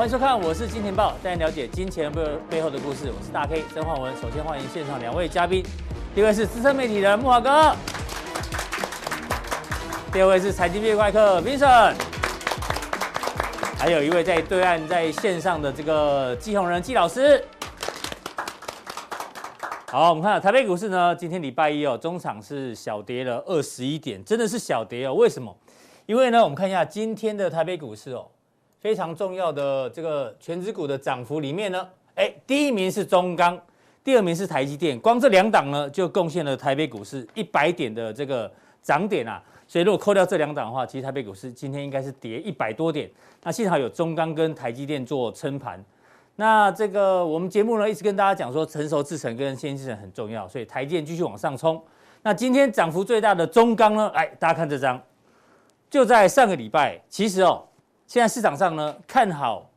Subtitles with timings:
[0.00, 3.12] 欢迎收看，我是金钱爆，带您了解金钱背背后的故事。
[3.14, 4.10] 我是大 K 曾焕文。
[4.16, 5.62] 首先欢迎现场两位嘉宾，
[6.14, 7.76] 第一位是资深媒体人木华哥，
[10.10, 11.96] 第二位是财经壁怪客 Vincent，
[13.76, 17.44] 还有一位在对岸在线上的这个季宏仁季老师。
[19.88, 25.12] 好，我们看到台北股市呢，今天礼拜一哦，中场是小跌了二十一点，真的是小跌哦。
[25.12, 25.54] 为什么？
[26.06, 28.26] 因为呢，我们看一下今天的台北股市哦。
[28.80, 33.60] 非常重要的这个全指股的涨幅里面呢，哎，第一名是中钢，
[34.02, 38.50] 第二名是台积电，光这两档呢就贡献了台北股市一百点的这个
[38.82, 39.42] 涨点啊。
[39.68, 43.08] 所以如果扣掉这两档的话，其实台北股市今天应该是跌一百多点。
[43.42, 45.84] 那幸好有中钢跟台积电做撑盘。
[46.36, 51.80] 那这个我们节目呢一直跟大家讲说，成熟制程跟先进制程很重要，所以台积电继续往上冲。
[52.22, 55.00] 那今天涨幅最大的中钢呢，哎，大家看这张，
[55.90, 57.62] 就在上个礼拜，其实哦。
[58.10, 59.70] 现在市场上呢，看好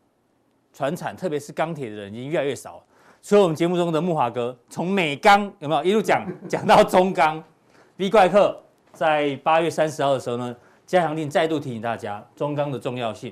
[0.74, 2.84] 传产，特别是钢铁的人已经越来越少了。
[3.22, 7.42] 所以，我们节目中的木华哥从美钢有没有一路讲讲到中钢
[7.98, 8.60] ？V 怪客
[8.92, 10.56] 在八月三十号的时候呢，
[10.88, 13.32] 加强令再度提醒大家中钢的重要性。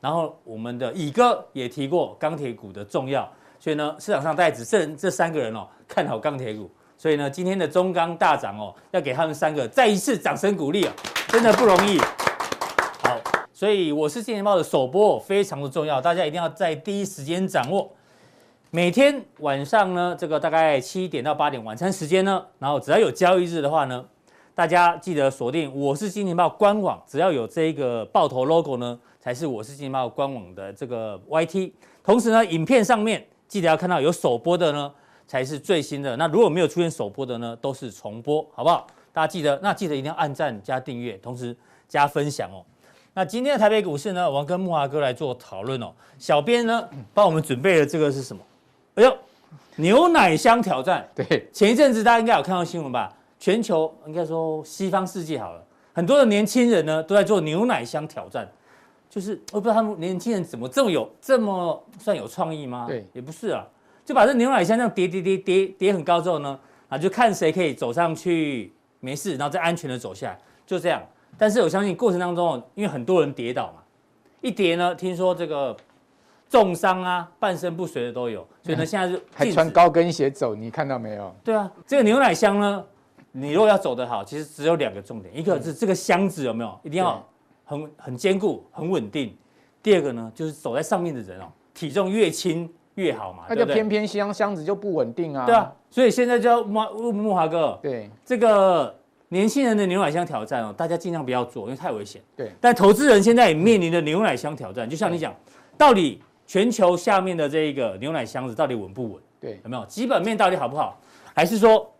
[0.00, 3.30] 然后，我们的乙哥也提过钢铁股的重要。
[3.60, 6.70] 所以呢，市场上大概只剩这三个人哦，看好钢铁股。
[6.96, 10.94] 所以呢，今天的中钢大涨哦，要给他们三个再一次掌声鼓励啊，
[11.28, 12.00] 真的不容易。
[13.58, 17.90] 所以我是金钱爆的首播非常的重要，大家一定要在第一时间掌握。
[18.70, 24.04] 每天晚上呢，这个大概七点到八点晚餐时间呢，然后只要有交易日的话呢，
[24.54, 31.72] 大家记得锁定我是金钱爆官网，只要有这个爆头 logo 呢，才是我是金钱爆官网的这个 YT。
[32.04, 34.94] 同时呢，影片上面记得要看到有首播的呢，
[35.26, 36.16] 才是最新的。
[36.16, 38.86] 那如果没有出现首播的呢，都是重播，好不好？
[39.12, 41.56] 大家记得，那记得一定要按赞加订阅，同时
[41.88, 42.64] 加分享哦。
[43.18, 45.92] 那今天的台北股市呢，我要跟木华哥来做讨论哦。
[46.20, 48.40] 小编呢，帮我们准备了这个是什么？
[48.94, 49.12] 哎呦，
[49.74, 51.04] 牛奶箱挑战。
[51.16, 53.12] 对，前一阵子大家应该有看到新闻吧？
[53.40, 55.60] 全球应该说西方世界好了，
[55.92, 58.48] 很多的年轻人呢都在做牛奶箱挑战。
[59.10, 62.84] 就是我不知道他们年轻人怎么这么有这么算有创意吗？
[62.86, 63.66] 对，也不是啊，
[64.04, 66.56] 就把这牛奶箱这样叠叠叠叠叠很高之后呢，
[66.88, 71.02] 啊，就看谁可以走上去没事，然后再安全的走下来，就这样。
[71.38, 73.82] 但是我相信过程当中，因为很多人跌倒嘛，
[74.40, 75.74] 一跌呢，听说这个
[76.50, 81.32] 重伤啊、半身不遂的都有，所以呢，现在是还穿高跟鞋走，你看到没有？
[81.44, 82.84] 对啊，这个牛奶箱呢，
[83.30, 87.24] 你如果要走得好，其实只有两个重点，一个是这个箱子有没有一定要
[87.64, 89.28] 很很坚固、很稳定；
[89.80, 93.44] 第二个呢，就是走在上面的人哦，体重越轻越好嘛。
[93.48, 95.46] 那就偏偏箱箱子就不稳定啊。
[95.46, 98.97] 对啊，所以现在就要木木华哥，对这个。
[99.30, 102.22] 年轻人的牛奶箱挑战哦，大家尽量不要做，因为太危险。
[102.34, 102.50] 对。
[102.60, 105.34] 但投资人现在也面临着牛奶箱挑战，就像你讲，
[105.76, 109.22] 到底全球下面的这一个牛奶箱子到底稳不稳？
[109.38, 109.60] 对。
[109.62, 110.98] 有没有基本面到底好不好？
[111.34, 111.92] 还是说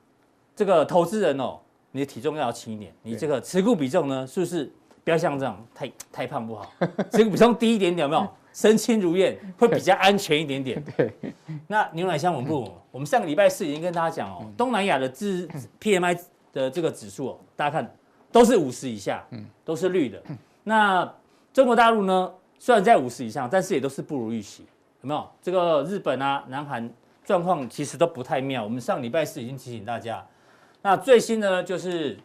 [0.56, 1.58] 这个投资人哦，
[1.92, 4.72] 你的体重要轻一点，你这个持股比重呢，是不是
[5.04, 6.72] 不要像这样太太胖不好？
[7.12, 8.26] 持股比重低一点点，有没有？
[8.54, 10.82] 身轻如燕会比较安全一点点。
[10.96, 11.12] 对。
[11.68, 12.72] 那牛奶箱稳不稳？
[12.90, 15.46] 我们上个礼拜四已经跟大家讲哦，东南亚的自
[15.78, 16.18] PMI。
[16.52, 17.96] 的这个指数哦，大家看
[18.30, 20.22] 都是五十以下，嗯，都是绿的。
[20.64, 21.10] 那
[21.52, 24.64] 中国大陆呢，虽然在五十以上，但是也都是不如预期，
[25.02, 25.28] 有没有？
[25.40, 26.90] 这个日本啊、南韩
[27.24, 28.62] 状况其实都不太妙。
[28.62, 30.24] 我们上礼拜四已经提醒大家，
[30.82, 32.18] 那最新的呢，就是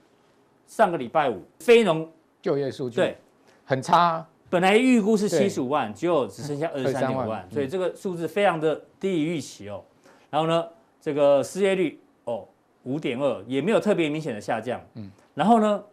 [0.68, 2.10] 上个礼拜五非农
[2.42, 3.18] 就业数据对
[3.66, 9.84] 很差，本来预估是七十五万，结果只剩下二十三点五万，所以这个数字非常的低于预期哦。
[10.30, 10.68] 然后呢，
[11.00, 12.46] 这个失业率哦。
[12.84, 15.84] 五点二也没有特别明显的下降，嗯，然后呢，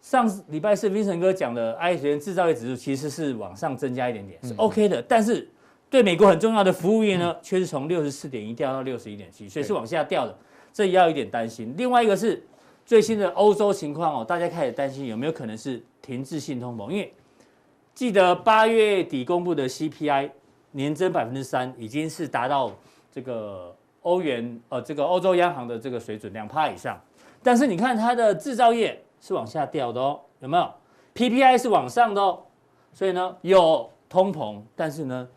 [0.00, 5.48] 上礼拜四 Vincent 哥讲的 ISM 制造业指数其实是往上增加一点点，是 OK 的，但是
[5.88, 10.36] 对美国很重要的服务业呢，却是从六十四点一掉到六十一点七，所以是往下掉的，
[10.72, 11.74] 这也要有点担心。
[11.78, 12.44] 另外一个是
[12.84, 17.12] 最新的欧洲情况哦，大家开始担心有没有可能是停滞性通膨，因为
[17.94, 20.30] 记得八月底公布的 CPI
[20.72, 22.70] 年增百分之三，已经是达到
[23.10, 23.74] 这个。
[24.02, 27.00] 欧元呃，这个欧洲央行的这个水准两趴以上，
[27.42, 30.68] 但是你看它的制造业是往下掉的哦，有没有
[31.14, 32.40] ？PPI 是往上的哦，
[32.92, 35.28] 所以呢有通膨，但是呢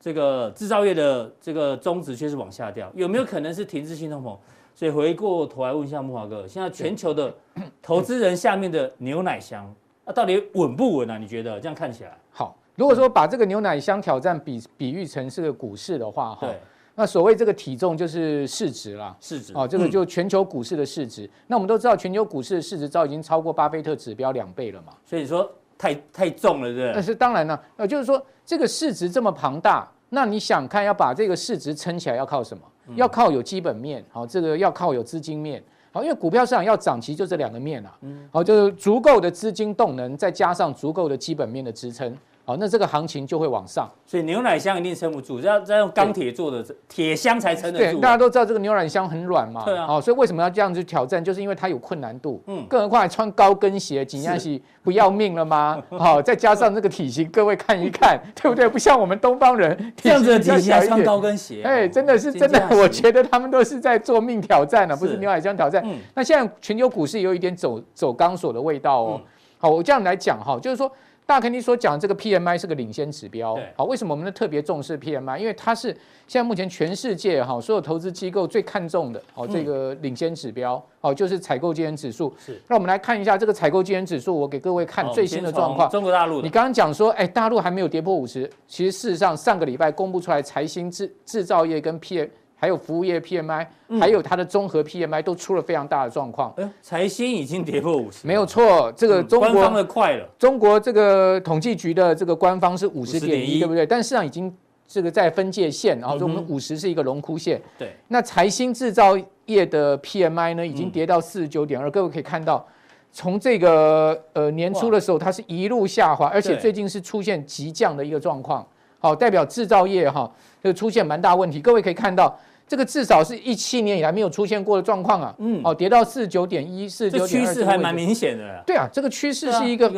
[0.00, 4.36] 这个制造业的这个中值却是往下掉，有没有可能是停滞性通膨？
[4.74, 7.32] 所以回过头来问一下木华哥，现在全球的
[7.80, 9.72] 投资人下面的牛奶箱
[10.04, 11.16] 啊，到底稳不稳啊？
[11.16, 12.18] 你觉得这样看起来？
[12.30, 16.48] 好，如果说把这个牛奶箱挑战比比喻成是个股市的话，哈。
[16.94, 16.96] 对。
[16.96, 21.24] 那所谓这个体重就是市值啦，市值哦，这个就全球股市的市值。
[21.24, 24.92] 嗯、那我们都知道，全球股市的市值早已经超过巴菲特指标两倍了嘛。
[25.04, 26.92] 所以说，太太重了，对不对？
[26.94, 32.62] 但是当然了，呃，就是说这个市值这么庞大，那你想看要把这个市值撑起来，要靠什么？
[32.86, 37.98] 嗯、要靠有基本面，好，这个要靠有资金面，好，因为股票市场要涨，其实就这两个面啊，
[38.30, 42.16] 好，就是足够的资金动能，再加上足够的基本面的支撑。
[42.46, 47.92] 好，那这个行情就会往上，所以牛奶箱一定撑不住，要要用钢铁做的铁箱才撑得住。
[47.92, 49.86] 对，大家都知道这个牛奶箱很软嘛，对啊。
[49.86, 51.24] 好，所以为什么要这样子挑战？
[51.24, 55.82] 就是因为它有困难度，嗯，更何况还穿高跟鞋，紧张是 不要命了吗？
[55.88, 58.68] 好，再加上这个体型，各位看一看， 对不对？
[58.68, 65.82] 不像我们东方人这样子的体型穿高跟鞋，哎，真的是真的，我觉得他们都是在做命挑战了，不是牛奶箱挑战。
[65.86, 69.20] 嗯那现在全球股市有一点走走钢索的味道哦。
[69.56, 70.92] 好，我这样来讲哈，就是说。
[71.26, 75.38] 大肯定所讲这个 PMI 是个领先指标，好，为什么我们特别重视 PMI？
[75.38, 75.88] 因为它是
[76.26, 82.34] 现在目前全世界哈所有投资机构最看重的，好，这个领先指标，好，就是采购经理指数。
[82.38, 85.88] 是，那我们来看一下这个采购经理指数，我给各位看最新的状况。
[85.88, 92.28] 中国大陆，你刚刚讲说，哎，大陆还没有跌破五十，其实事实上上个礼拜公布出来财新制制造业跟 PM。
[92.56, 93.66] 还有服务业 PMI，
[94.00, 96.54] 还有它的综合 PMI 都出了非常大的状况。
[96.56, 98.90] 哎，财新已经跌破五十，没有错。
[98.96, 103.84] 这个中国官方的快了，中国这个统计局的这个官方是五十点一，对不对？
[103.84, 104.54] 但市场已经
[104.86, 107.60] 这个在分界线，然后说我们五十是一个荣枯线。
[107.78, 107.92] 对。
[108.08, 109.14] 那财新制造
[109.46, 111.90] 业的 PMI 呢，已经跌到四十九点二。
[111.90, 112.66] 各位可以看到，
[113.12, 118.66] 从这个呃年初的时候，它是一路下滑，而且最近是出现急降的一个状况。
[119.04, 120.30] 好，代表制造业哈，
[120.62, 121.60] 就出现蛮大问题。
[121.60, 122.34] 各位可以看到。
[122.66, 125.34] 这个至少是一七年以来没有出现过的状况啊！
[125.36, 128.62] 嗯，哦，跌到四十九点一，四十九点二，趋势还蛮明显的。
[128.66, 129.92] 对啊，这个趋势是一个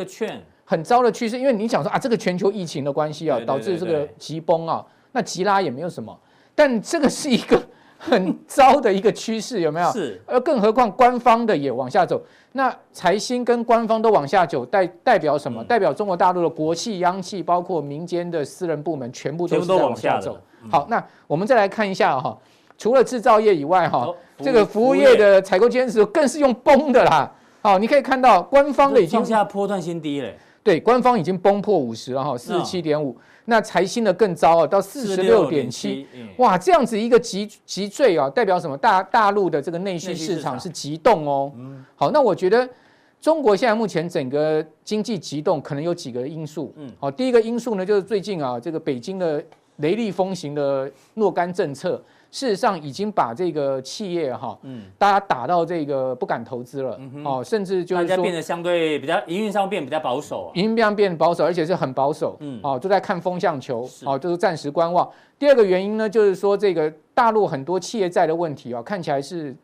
[0.65, 6.13] 很糟的趋势，因为你想说啊，这个全球疫情的关系啊，导致这个急崩啊，那急拉也没有什么，
[6.53, 7.57] 但这个是一个
[7.97, 9.91] 很糟的一个趋势，有没有？
[9.91, 10.21] 是。
[10.25, 12.21] 而更何况官方的也往下走，
[12.53, 15.63] 那财新跟官方都往下走，代代表什么？
[15.63, 20.37] 代表中国大陆的国企、央企，包括民间的私人部门，全部都是在往下走。
[20.69, 22.37] 好，那我们再来看一下哈。
[22.77, 24.07] 除了制造业以外，哈，
[24.37, 27.31] 这个服务业的采购经理指数更是用崩的啦。
[27.61, 30.29] 好，你可以看到官方的已经创下波段新低了。
[30.61, 33.17] 对，官方已经崩破五十了哈，四十七点五。
[33.49, 36.05] 那财新的更糟啊，到四十六点七。
[36.37, 38.77] 哇，这样子一个急急坠啊，代表什么？
[38.77, 41.51] 大大陆的这个内需市场是急动哦。
[41.55, 41.85] 嗯。
[41.95, 42.67] 好，那我觉得
[43.21, 46.73] 中国现在目前整个经济急动可能有几个因素。
[46.75, 46.91] 嗯。
[46.99, 49.41] 好，第一个因素呢，就是最近啊，这个北京的
[49.77, 52.03] 雷厉风行的若干政策。
[52.29, 65.09] 事实上已经把这个企业哈，嗯，大家打到这个不敢投资了，哦，甚至就是说变得相对比较营运上变比较保守，营运上变保守，而且是很保守，嗯，哦，都在看风向球，哦，就是暂时观望。
[65.39, 69.55] 第二个原因呢，就是说这个大陆很多企业债的问题啊，看起来是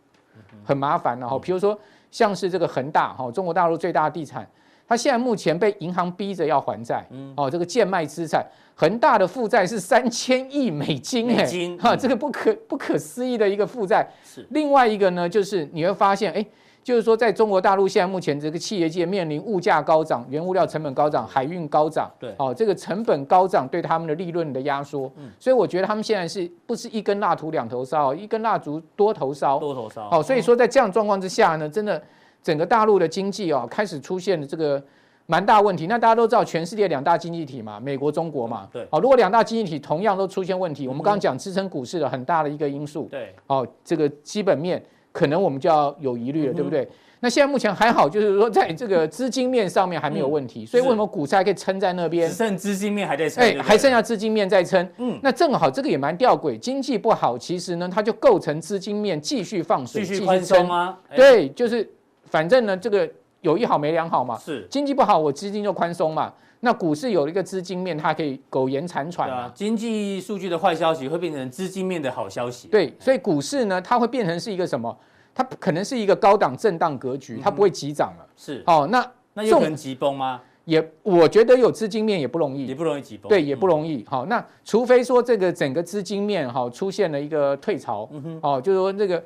[0.64, 1.78] 很麻烦的哈，比如说
[2.12, 4.48] 像是这个恒大哈，中国大陆最大的地产。
[4.88, 8.46] 他现在目前被银行逼着要还债，嗯，哦，这个贱卖资产，
[8.76, 11.48] 恒大的负债是三千亿美金，哎，
[11.80, 14.08] 哈，这个不可不可思议的一个负债。
[14.24, 14.46] 是。
[14.50, 16.46] 另外一个呢，就是你会发现，哎，
[16.84, 32.00] 就是说，在中国大陆现在目前这个企业界面临物价高涨，原物料成本高涨，海运高涨，对，哦，这个成本高涨对他们的利润的压缩，嗯，所以我觉得他们现在是不是一根蜡烛两头烧，一根蜡烛多头烧，多头烧，哦，所以说在这样状况之下呢，真的。
[32.44, 34.84] 整个大陆的经济哦，开始出现了这个
[35.26, 35.88] 蛮大问题。
[35.88, 38.68] 那大家都知道，全世界两大经济体嘛，美国、中国嘛。
[38.72, 38.86] 对。
[38.92, 43.08] 好，如果两大经济体同样都出现问题，我们刚刚讲支撑股市的很大的一个因素。
[43.10, 43.34] 对。
[43.48, 44.84] 哦，这个基本面
[45.14, 46.86] 可能我们就要有疑虑了，对不对？
[47.22, 52.30] 那现在目前还好，就是说在这个资金面上面还没有问题，所以为什么股市还可以撑在那边？
[52.30, 53.42] 只剩资金面还在撑。
[53.42, 54.86] 哎，还剩下资金面在撑。
[54.98, 55.18] 嗯。
[55.24, 60.98] 那正好这个也蛮吊诡，经济不好，其实呢，它就构成资金面继续放水、继续宽松吗？
[61.16, 61.90] 对，就是。
[62.34, 63.08] 反正呢，这个
[63.42, 64.36] 有一好没两好嘛。
[64.40, 66.34] 是经济不好，我资金就宽松嘛。
[66.62, 69.52] 那股市有一个资金面，它可以苟延残喘嘛。
[69.54, 72.70] 经济数据的坏消息会变成资金面的好消息。
[72.70, 74.98] 对，所以股市呢，它会变成是一个什么？
[75.36, 78.26] 它可能是一个高档震荡格局，它不会急涨了。
[78.36, 80.42] 是哦，那那有可能急崩吗？
[80.66, 83.30] 也，我觉得有资金面也不容易，也不容易急崩。
[83.30, 84.04] 对，也不容易。
[84.10, 89.24] 好，那除非说这个整个资金面哈出现了一个退潮，嗯哼，哦，就是说这个。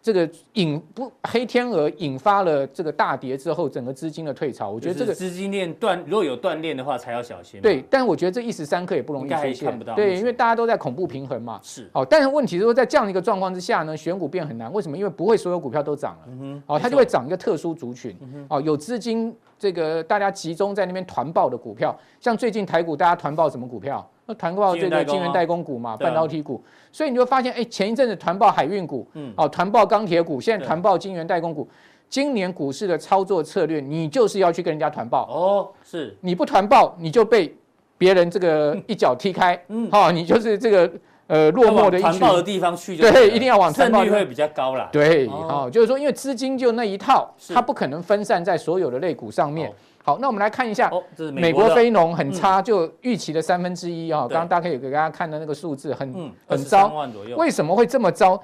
[0.00, 7.60] 这个引不黑天鹅引发了这个大跌之后，整个资金的退潮，我觉得这个资金链断，如果有断链的话，才要小心。
[7.60, 9.78] 对，但我觉得这一时三刻也不容易出现。
[9.96, 11.60] 对，因为大家都在恐怖平衡嘛。
[11.62, 11.90] 是。
[11.92, 14.72] 哦，但是问题是说，在这样的一个状况之下呢，选股变很难。
[14.72, 14.96] 为什么？
[14.96, 16.24] 因为不会所有股票都涨了。
[16.28, 16.62] 嗯哼。
[16.66, 18.16] 哦，它就会涨一个特殊族群。
[18.20, 18.46] 嗯哼。
[18.50, 24.08] 哦，有资金这个大家集中在那边团报的股票，像最近台股大家团报什么股票？
[24.26, 26.62] 那团报这个晶圆代工股嘛，半导体股，
[26.92, 31.66] 所以你就发现，哎，前一阵子团报海运股，嗯，哦，团报钢铁股，现在团报晶圆代工股，
[32.10, 35.26] 今年股市的操作策略，你就是要去跟人家团报。
[35.30, 37.56] 哦，是，你不团报，你就被
[37.96, 40.92] 别人这个 一脚踢开，嗯，好，你就是这个
[41.28, 42.10] 呃落寞的一群。
[42.10, 44.88] 团报的地方去，对，一定要往胜率会比较高啦。
[44.90, 49.72] 对，哦，就是说，因为资金就那一套，它不可能分散在所有的类股上面。
[50.02, 50.90] 好，那我们来看一下，
[51.32, 54.20] 美国非农很差，就预期的三分之一啊。
[54.22, 56.90] 刚刚大家可以给大家看的那个数字很很糟，
[57.36, 58.42] 为什么会这么糟？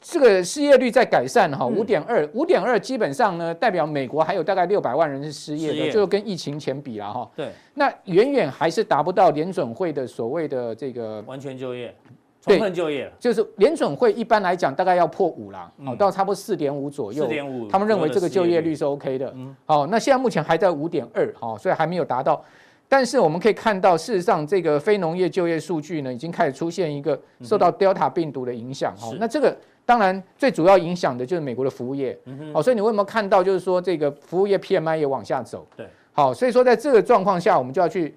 [0.00, 7.30] 这个失业率在改善哈，五点二，五点二基本上呢，代表美国还有大概六百万人是失业的，就跟疫情前比了哈。
[7.36, 11.94] 对，那远远还是达不到联准会的所谓的这个完全就业、
[12.40, 13.12] 充分就业。
[13.20, 17.24] 就是联准会一般来讲大概要破五啦，好到差不多四点五左右。
[17.24, 19.34] 四点五，他们认为这个就业率是 OK 的。
[19.66, 22.42] 好，那现在目前还在五点二，好，所以还没有达到。
[22.88, 28.94] 但是我们可以看到，事实上这个非农业就业数据呢，已经开始出现一个受到 Delta 病毒的影响。
[28.96, 29.56] 好，那这个。
[29.88, 32.18] 当然，最主要影响的就是美国的服务业。
[32.24, 32.54] 嗯哼。
[32.54, 35.64] 好，所以你为什么看到就是说这个服务业 PMI 也往下走？
[35.76, 35.86] 对。
[36.12, 38.12] 好，所以说在这个状况下，我们就要去，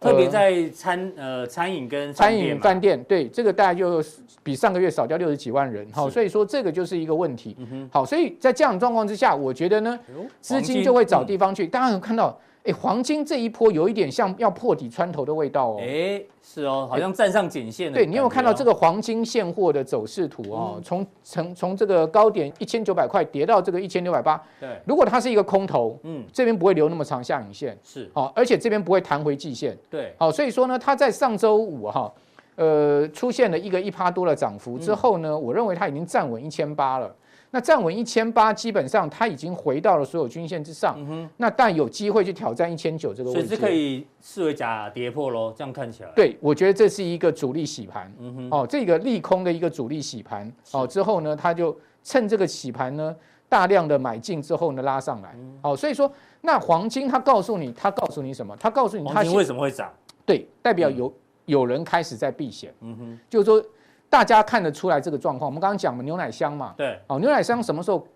[0.00, 4.02] 特别在餐呃餐饮跟餐饮饭店，对这个大概就
[4.42, 5.86] 比上个月少掉六十几万人。
[5.92, 7.54] 好，所以说这个就是一个问题。
[7.60, 7.88] 嗯哼。
[7.92, 9.96] 好，所以在这样的状况之下，我觉得呢，
[10.40, 11.64] 资金就会找地方去。
[11.64, 12.36] 大家有看到？
[12.64, 15.76] 哎，黄金这一波有一点像要破底穿头的味道哦。
[15.80, 17.94] 哎，是哦，好像站上颈线了。
[17.94, 20.80] 对，你有看到这个黄金现货的走势图哦？
[20.82, 24.42] 从从从这个高点一千九百块跌到这个一千六百八。
[24.58, 27.78] 对，如果它是一个空头，嗯，这边不会留那么长下影线。
[27.82, 29.76] 是，好，而且这边不会弹回季线。
[29.90, 32.10] 对，好，所以说呢，它在上周五哈，
[32.56, 37.14] 呃，出现了一个一趴多的涨幅之后呢，我认为它已经站稳一千八了。
[37.54, 40.98] 那站稳一千八，基本上它已经回到了所有均线之上。
[41.36, 43.46] 那但有机会去挑战一千九这个位置。
[43.46, 46.10] 所以是可以视为假跌破喽，这样看起来。
[46.16, 48.12] 对，我觉得这是一个主力洗盘。
[48.18, 48.48] 嗯哼。
[48.50, 50.52] 哦，这个利空的一个主力洗盘。
[50.72, 53.14] 哦，之后呢，它就趁这个洗盘呢，
[53.48, 55.32] 大量的买进之后呢，拉上来。
[55.62, 58.56] 哦，所以说，那黄金它告诉你，它告诉你什么？
[58.58, 59.92] 它告诉你，它为什么会涨？
[60.26, 62.74] 对，代表有有人开始在避险。
[62.80, 63.18] 嗯哼。
[63.30, 63.64] 就是说。
[64.14, 65.50] 大家看得出来这个状况。
[65.50, 68.06] 我们刚刚讲嘛，牛奶箱嘛，对，哦，牛奶箱什么时候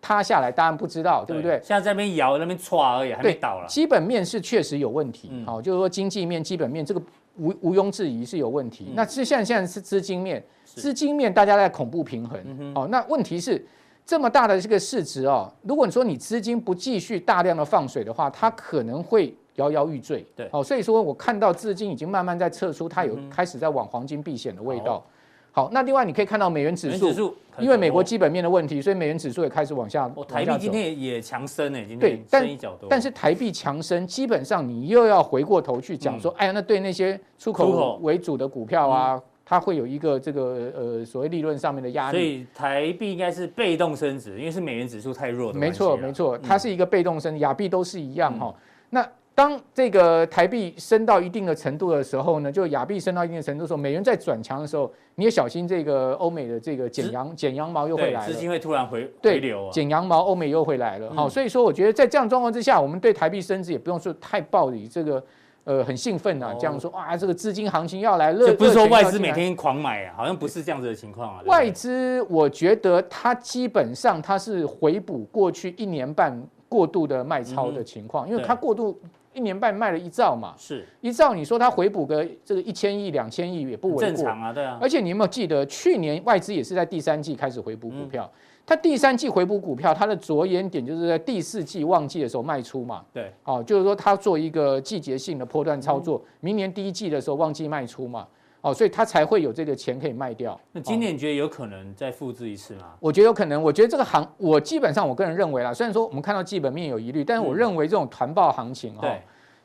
[0.00, 1.60] 塌下来，当然不知道，对不对？
[1.64, 3.66] 现在在那边摇，那边歘而已，还没倒了。
[3.66, 7.02] 基本面是确实有问题，好，就是说经济面、基本面这个
[7.38, 8.92] 毋毋庸置疑是有问题。
[8.94, 13.66] 那是现在现在是资金面，资金面大家在恐怖平衡，哦，那问题是
[14.06, 25.04] 这么大的这个市值哦，如果你说你资金不继续大量的放水的话，它可能会摇摇欲坠，对，哦，所以说我看到资金已经慢慢在撤出，它有开始在往黄金避险的味道。
[25.52, 30.08] 好，那另外你可以看到美元指数，因为美国基本面的问题，所以美元指数也开始往下。
[30.14, 32.48] 哦，台币今天也强升诶，今天对，但
[32.88, 42.18] 但是台币强升，基本上你又要回过头去讲说，哎呀，那对那些出口为主的股票啊，它会有一个这个呃所谓利润上面的压力。
[42.18, 45.58] 所以台币应该是被动升值，因为是美元指数太弱的。
[45.58, 48.54] 没错，没错，它是一个被动升，亚币都是一样哈。
[48.90, 49.04] 那
[49.38, 61.14] 当这个台币升到一定的程度的时候呢，就亚币升到一定的程度的时候，美元在转强的时候，你也小心这个欧美的这个剪羊剪羊毛又会来了，资金会突然回回流，剪羊毛欧美又会来了。
[61.14, 65.24] 好，所以说我觉得在这样状况之下，我们对台币升值也不用说太暴以这个
[65.62, 71.42] 呃很兴奋啊，这样说哇，这个资金行情要来了，不是说外资每天狂买啊，好像不是这样子的情况啊。
[71.46, 76.36] 外资我觉得它基本上它是回补过去一年半
[76.68, 79.00] 过度的卖超的情况，因为它过度。
[79.38, 80.84] 一年半卖了一兆嘛，是。
[81.00, 84.76] 一兆，你说它回补个这个一千亿、两千亿也不为过，正常啊，对啊。
[84.82, 88.28] 而且你有没有记得，去年外资也是在第三季开始回补股票，
[88.66, 98.26] 它第三季回补股票，它的着眼点就是在第四季旺季的时候卖出嘛，对，哦，就是说它做一个季节性的波段操作，明年第一季的时候旺季卖出嘛。
[98.60, 100.60] 哦，所以他才会有这个钱可以卖掉。
[100.72, 102.94] 那今年你觉得有可能再复制一次吗？
[102.98, 103.62] 我觉得有可能。
[103.62, 109.14] 我觉得这个行，我基本上我个人认为啦，虽然说我们看到基本面有疑虑，但是我认为这种团报行情哦，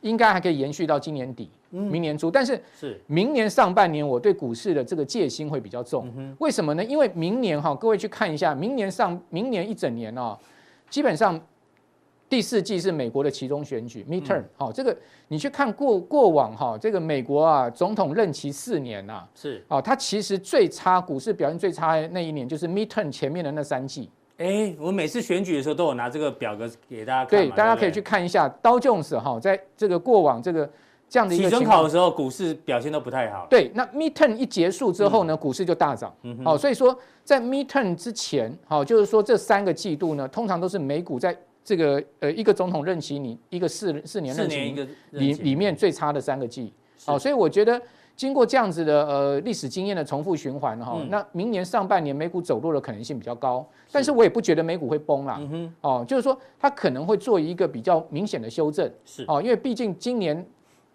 [0.01, 2.29] 应该还可以延续到今年底、明年初。
[2.29, 6.35] 但是是明年上半年，我对股市的这个戒心会比较重。
[6.39, 6.83] 为什么呢？
[6.83, 10.37] 因为明年哈，各位去看一下，明年上明年一整年哦，
[10.89, 11.39] 基本上。
[12.33, 14.97] 第四季是美国的其中选举，midterm，好，这个
[15.27, 24.09] 你去看过过往哈，这个美国啊总统任期四年呐，是，哦，它其实最差股市表现最差的那一年就是 midterm 前面的那三季。
[24.37, 30.67] 哎，我每次选举的时候都有拿这个表格给大家看，对，大家可以去看一下道琼斯哈，在这个过往这个
[31.07, 33.45] 这样的一个期中考的时候，股市表现都不太好。
[33.47, 36.11] 对，那 midterm 一结束之后呢，股市就大涨。
[36.23, 41.37] 嗯，好，所以说在 midterm 之前，好，就是说这三个季度呢，通常都是美股在。
[41.63, 46.73] 这个呃，一个总统任期，你一个四四年任期里里面最差的三个季，
[47.05, 47.81] 好，所以我觉得
[48.15, 55.41] 经过这样子的呃历史经验的重复循环哈，嗯、那明年上半年美股走弱的可能性比较高，但是我也不觉得美股会崩啦。
[55.81, 59.23] 哦，就是说它可能会做一个比较明显的修正，是。
[59.27, 60.45] 哦，因为毕竟今年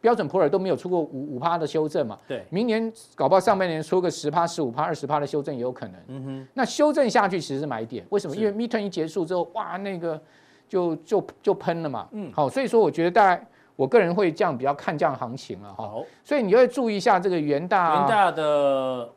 [0.01, 5.95] 标准普尔都没有出过五五趴的修正嘛，对，明年搞不好上半年出个十趴、十五趴、二十趴的修正也有可能。
[6.07, 8.37] 嗯哼，那修正下去其实是买点，为什么？
[8.37, 10.21] 因为 midterm 一结束之后，哇，那个
[10.69, 12.07] 就就就喷了嘛。
[12.13, 13.47] 嗯，好、哦，所以说我觉得大概。
[13.79, 19.09] 我个人会这样比较看这样行情了哈，好所以你会注意一下这个元大元大的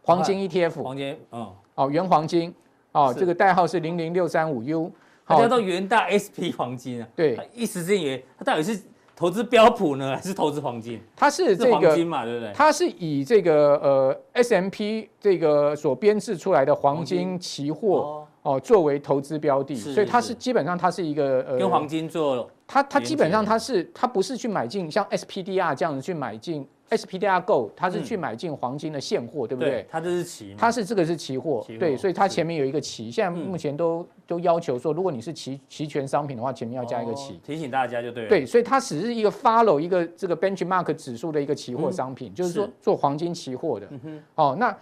[0.00, 2.54] 黄金 ETF，黄金，嗯，哦，元黄金，
[2.92, 4.90] 哦，是这个代号是零零六三五 U，
[5.26, 8.80] 它叫做元大 SP 黄金啊，对，一时之间它到底是
[9.14, 10.98] 投资标普呢，还是投资黄金？
[11.14, 12.50] 它是这个黄金嘛，对不对？
[12.54, 22.48] 它是以这个呃 S M P 这个所编制出来的黄金期货哦作为投资标的，所以它是基本上它是一个呃跟黄金做。
[22.68, 29.86] 它它基本上它是它不是去买进像 SPDR 这样子去买进 SPDR Gold，它是去买进黄金的现货，对不对？
[29.88, 33.08] 它这是期，它是这个是期货，对，所以它前面有一个期。
[33.08, 37.40] 现在目前都都要求说，如果你是期期权商品的话，前面要加一个期。
[37.44, 38.28] 提醒大家就对了。
[38.28, 43.88] 对，所以它只是一个 follow 一个这个 benchmark 指数的一个期货商品，就是说做黄金期货的。
[44.34, 44.76] 哦，那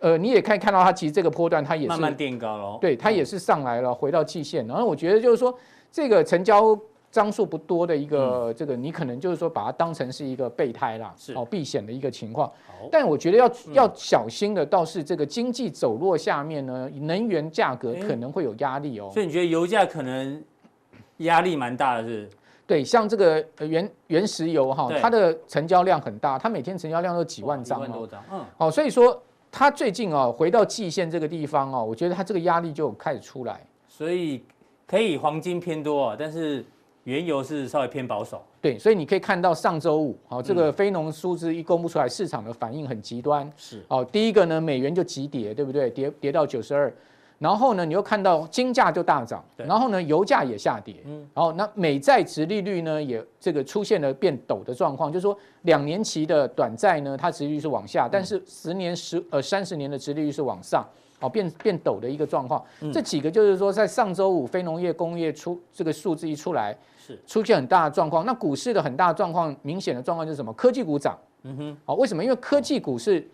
[0.00, 4.66] 呃你也可以看到它其实这个波段它也是慢慢垫高了，对，它也是上来了，回到季线。
[4.66, 5.56] 然后我觉得就是说
[5.90, 6.78] 这个成交。
[7.08, 12.52] 张数不多的一个这个，你可能就是说把它当成是一个备胎啦，是哦避险的一个情况。
[12.90, 19.08] 但我觉得要要小心的倒是这个经济走弱下面呢，能源价格可能会有压力哦。
[19.14, 20.44] 所以你觉得油价可能
[21.18, 22.28] 压力蛮大的是？
[22.66, 28.06] 对，像这个原原石油哈，它的成交量很大，它每天成交量都几万张哦。
[28.30, 28.44] 嗯。
[28.58, 29.18] 好，所以说
[29.58, 33.60] 它最近哦回到季线这个地方哦，我觉得它这个压力就开始出来。
[33.88, 34.44] 所以
[34.86, 36.64] 可以黄金偏多啊，但是。
[37.06, 45.88] 原油是稍微偏保守，对，所以你可以看到上周五，好，这个非农数字一公布出来，市场的反应很极端，是，哦，第一个呢，美元就急跌，对不对？
[45.88, 46.92] 跌跌到九十二，
[47.38, 60.86] 然后呢，你又看到金价就大涨，然后呢，油价也下跌，嗯，然后那美债殖利率呢也这个出现了变陡的状况，就是说两年期的短债呢，它殖利率是往下，但是十年十呃三十年的殖利率是往上。
[61.18, 68.26] 哦，变变陡的一个状况，嗯、这几个就是说，在上周五非农业工业出这个数字一出来，是出现很大的状况。
[68.26, 70.52] 那股市的很大的状况，明显的状况就是什么？
[70.52, 72.22] 科技股涨，嗯哼，好，为什么？
[72.22, 73.26] 因为科技股是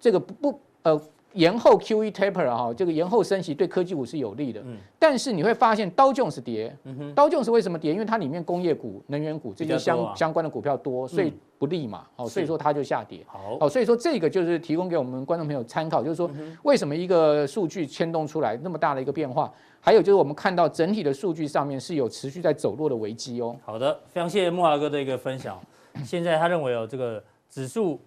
[0.00, 1.00] 这个不不呃。
[1.34, 4.60] 延后 QE taper 哈，这个延后升息对科技股是有利的。
[4.64, 4.76] 嗯。
[4.98, 7.14] 但是你会发现刀琼是跌，嗯哼。
[7.14, 7.92] 道琼斯为什么跌？
[7.92, 12.06] 因为它里面工业股、能源股这些相相关的股票多，所以不利嘛。
[12.16, 13.20] 好，所以说它就下跌。
[13.26, 13.58] 好。
[13.60, 16.30] 好，所以说这个就是提供给我们观众朋友参考，就是说
[16.62, 19.52] 为什么一个数据牵动出来那么大的一个变化？
[19.80, 23.54] 还有就是我们看到整体的数据上面是有持续在走弱的危机哦。
[23.64, 25.60] 好的，非常谢谢慕驊哥的一个分享。
[26.04, 28.00] 现在他认为哦这个指数。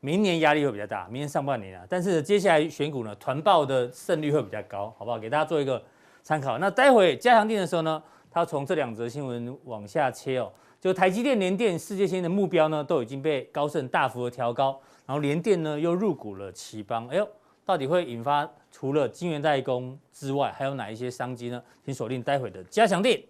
[0.00, 5.18] 明年压力会比较大，明年上半年啊，但是接下来选股呢，团报的胜率会比较高，好不好？
[5.18, 5.82] 给大家做一个
[6.22, 6.58] 参考。
[6.58, 17.28] 那待会加强錠的时候呢，他从这两则新闻往下切哦，就台积电、联电世界先的目标呢，都已经被高盛大幅的调高，然后联电呢又入股了奇邦，哎呦，
[17.66, 21.62] 到底会引发除了晶圆代工之外，还有哪一些商机呢？
[21.84, 23.22] 请锁定待会的加强錠。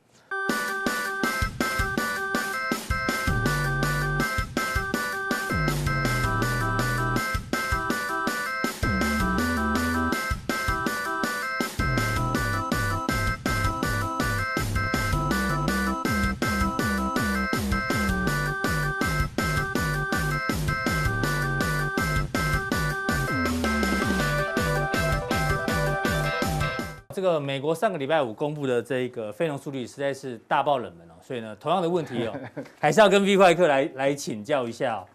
[27.31, 32.35] 个美国上个礼拜五公布的这个非农数据实在是大爆冷门哦，所以呢，同样的问题哦，
[32.81, 35.07] 还是要跟 V 怪客来来请教一下哦。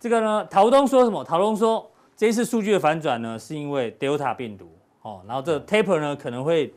[0.00, 1.22] 这个呢，陶东说什么？
[1.22, 4.70] 陶东说这一次数据的反转呢，是因为 Delta 病毒
[5.02, 6.74] 哦，然后这个 Taper 呢可能会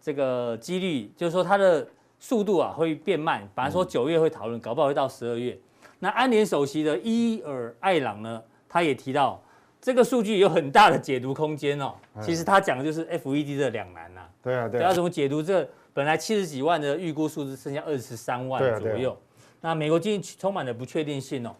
[0.00, 1.86] 这个几率就是说它的
[2.18, 5.56] 速度啊会变慢，本来说九月会讨论，搞不好会到十二月。
[6.00, 9.40] 那安联首席的伊尔艾朗呢，他也提到。
[9.80, 11.92] 这个数据有很大的解读空间哦。
[12.20, 14.22] 其实他讲的就是 FED 的两难呐。
[14.42, 14.80] 对啊，对。
[14.80, 19.16] 要怎么解读这本来七十几万的预估数字，剩下二十三万左右？
[19.60, 21.54] 那美国经济充满了不确定性哦，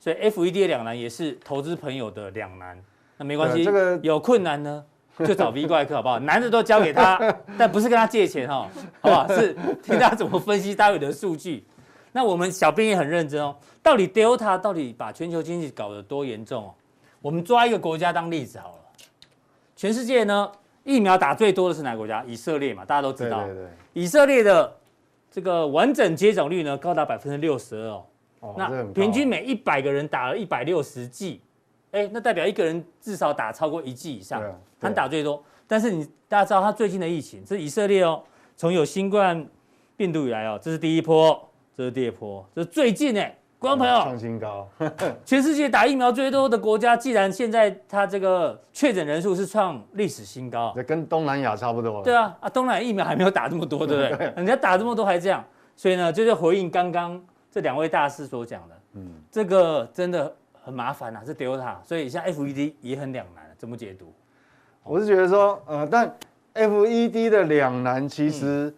[0.00, 2.82] 所以 FED 的两难也是投资朋友的两难。
[3.18, 4.84] 那没关系，这个有困难呢，
[5.18, 6.18] 就找 V 怪客好不好？
[6.20, 7.18] 难的都交给他，
[7.58, 8.68] 但不是跟他借钱哈，
[9.00, 9.28] 好不好？
[9.28, 11.64] 是听他怎么分析待会的数据。
[12.12, 16.74] 那我们小编也很认真哦，到底 Delta 到底把全球经济搞得多严重哦？
[17.22, 18.74] 我们抓一个国家当例子好了，
[19.76, 20.50] 全世界呢
[20.82, 22.22] 疫苗打最多的是哪个国家？
[22.26, 23.44] 以色列嘛，大家都知道。
[23.44, 23.70] 对对对。
[23.92, 24.76] 以色列的
[25.30, 28.04] 这个完整接种率呢高达百分之六十二哦，
[28.40, 31.40] 哦、那平均每一百个人打了一百六十剂，
[31.92, 34.42] 哎，那代表一个人至少打超过一剂以上，
[34.80, 35.42] 他打最多。
[35.68, 38.20] 但是你大家知道他最近的疫情，是以色列哦，
[38.56, 39.46] 从有新冠
[39.96, 43.38] 病毒以来哦，这是第一波，这是第二波，这是最近哎。
[43.62, 44.68] 观众朋友，创新高，
[45.24, 52.02] 全世界打疫苗最多的国家，既然现在它这个确诊人数是创历史新高，跟东南亚差不多。
[52.02, 54.32] 对啊，啊，东南亚疫苗还没有打这么多，对不对？
[54.34, 55.44] 人家打这么多还这样，
[55.76, 64.12] 所以呢，就是回应刚刚这两位大师所讲的，嗯，这个真的很麻烦啊，是 Delta，所以像 FED 也很两难，怎么解读？
[64.82, 66.12] 我是觉得说，呃，但
[66.54, 68.74] FED 的两难其实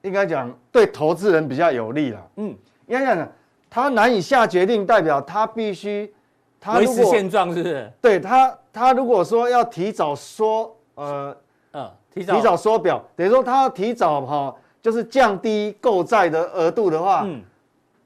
[0.00, 2.46] 应该讲对投资人比较有利了，嗯，
[2.88, 3.28] 应该讲。
[3.74, 6.12] 他难以下决定，代表他必须，
[6.60, 7.90] 他维持现状，是不是？
[8.02, 11.34] 对他，他如果说要提早缩，呃，
[11.72, 17.40] 嗯，提早提早缩表，等于说他要提早哈，就是降低购债的额度的话，嗯，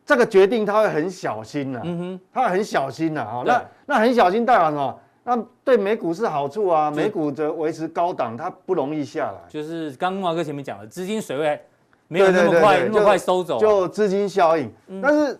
[0.04, 4.96] 这个决定他会很小心呐，嗯哼，他会很小心呐，哈，那那很小心代表什么？
[5.24, 9.38] 那对美股是好处啊，美股的维持高档，它不容易下来。
[9.48, 11.60] 就是刚刚华哥前面讲的，资金水位
[12.06, 14.70] 没有那么快那么快收走，就资金效应，
[15.02, 15.36] 但是。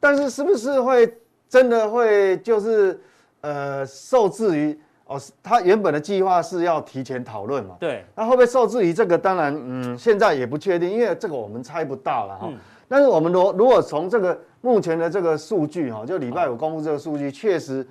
[0.00, 1.14] 但是是不是会
[1.46, 2.98] 真的会就是
[3.42, 5.20] 呃受制于哦？
[5.42, 7.76] 他原本的计划是要提前讨论嘛？
[7.78, 8.04] 对。
[8.14, 9.18] 那会不会受制于这个？
[9.18, 12.48] 当然，嗯，现在也不确定，因为这个我们猜不到了哈。
[12.48, 12.56] 嗯、
[12.88, 17.86] 但是我们如如果从这个目前的这个数据哈，就礼拜五公布这个数据，确实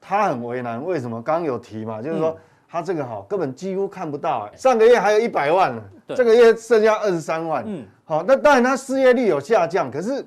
[0.00, 0.82] 他很为难。
[0.82, 1.20] 为什么？
[1.20, 2.34] 刚刚有提嘛，就是说
[2.68, 4.48] 他这个哈根本几乎看不到。
[4.56, 7.62] 上个月还有一百万呢，对这个月剩下二十三万。
[7.66, 7.84] 嗯。
[8.04, 10.24] 好，那当然他失业率有下降，可是。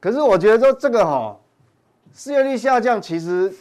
[0.00, 1.36] 可是我觉得说这个哈，
[2.14, 3.52] 失业率下降，其实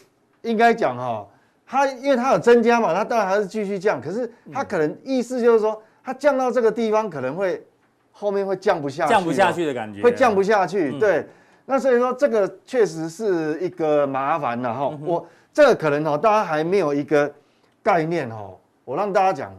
[0.43, 1.27] 应该讲哈，
[1.65, 3.99] 它因为它有增加嘛，它当然还是继续降。
[3.99, 7.65] 可是它可能意思就是说，它降到这个地方可能会
[8.11, 10.99] 后面会降不下去，降不下去的感觉，会降不下去。
[10.99, 11.27] 对，
[11.65, 14.95] 那所以说这个确实是一个麻烦了哈。
[15.01, 17.33] 我这个可能哈，大家还没有一个
[17.81, 18.49] 概念哈。
[18.85, 19.51] 我让大家讲，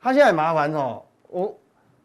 [0.00, 1.54] 它现在麻烦哦，我。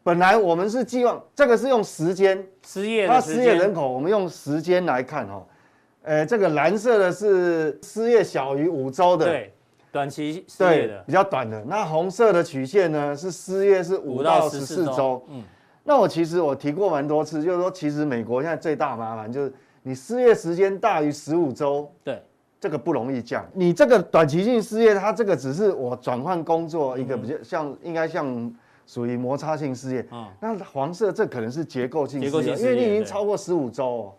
[0.04, 5.46] 本来我们是寄望这个是用时间失业，他失业人口，我们用时间来看哈，
[6.02, 9.54] 呃，这个蓝色的是失业小于五周的，对，
[9.92, 11.04] 短期失业的。
[11.06, 11.62] 比较短的。
[11.68, 15.44] 那红色的曲线呢是失业是五到十四周，嗯，
[15.84, 19.52] 那我其实我提过蛮多次，就是说其实美国现在最大麻烦就是
[19.84, 22.20] 你失业时间大于十五周，对，
[22.58, 23.48] 这个不容易降。
[23.54, 28.52] 你这个短期性失业，它这个只是我转换工作一个比较像，应该像。
[28.92, 34.12] 属于摩擦性失业，嗯，那黄色这可能是结构性失业，因为你已经超过十五周哦，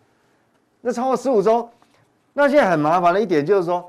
[0.82, 1.70] 那超过十五周，
[2.34, 3.88] 那现在很麻烦的一点就是说，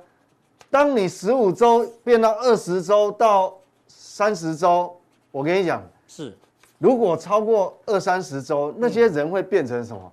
[0.69, 3.57] 当你十五周变到二十周到
[3.89, 4.95] 三十周，
[5.31, 6.37] 我跟你讲，是，
[6.77, 10.13] 如果超过二三十周，那些人会变成什么？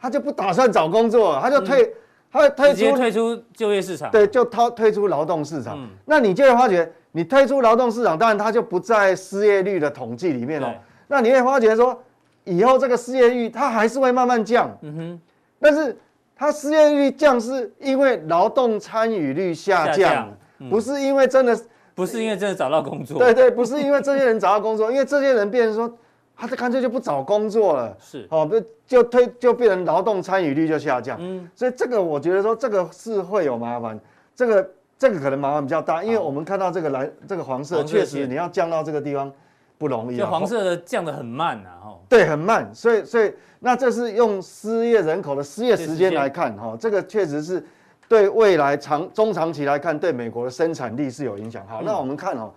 [0.00, 1.94] 他就不打算找工作了，他就退，
[2.32, 6.90] 他会退出退出就业市场，对，就他退出劳动市场，那你就会发觉。
[7.16, 10.74] 你退出劳动市场，当然它就不在失业率的统计里面了。
[11.06, 11.96] 那你会发觉说，
[12.42, 14.68] 以后这个失业率它还是会慢慢降。
[14.82, 15.20] 嗯哼。
[15.60, 15.96] 但是
[16.34, 20.28] 它失业率降是因为劳动参与率下降，
[20.68, 21.56] 不是因为真的，
[21.94, 23.16] 不是因为真的找到工作。
[23.16, 25.96] 对对，不是因为这些人找到工作，因为这些人变成说，
[26.36, 27.96] 他就干脆就不找工作了。
[28.00, 28.26] 是。
[28.28, 31.16] 哦，不就推就变成劳动参与率就下降。
[31.20, 31.48] 嗯。
[31.54, 33.96] 所以这个我觉得说，这个是会有麻烦。
[34.34, 34.68] 这个。
[35.04, 39.30] 这个可能麻烦比较大，因为我们看到这个蓝、这个黄色，确实你要降到这个地方
[39.76, 40.16] 不容易。
[40.16, 41.98] 就黄色的降得很慢呐，哈。
[42.08, 47.62] 对，很慢，所以所以那这是用失业人口的失业时间来看，哈，这个确实是
[48.08, 51.62] 对未来长中长期来看，对美国的生产力是有影响。
[51.66, 52.50] 好，那我们看哦，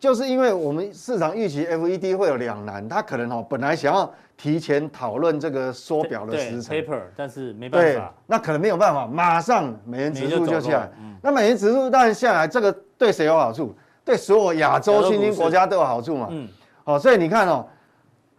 [0.00, 4.12] 就是因为我们市场预期 FED 会有两难，它可能哦本来想要。
[4.42, 10.90] 提前讨论这个缩表的时程，paper，但是没办法，那可能没有办法，马上美元指数就下来。
[11.22, 13.72] 那美元指数当然下来，这个对谁有好处？
[14.04, 16.26] 对所有亚洲新兴国家都有好处嘛。
[16.32, 16.48] 嗯，
[16.82, 17.64] 好，所以你看哦，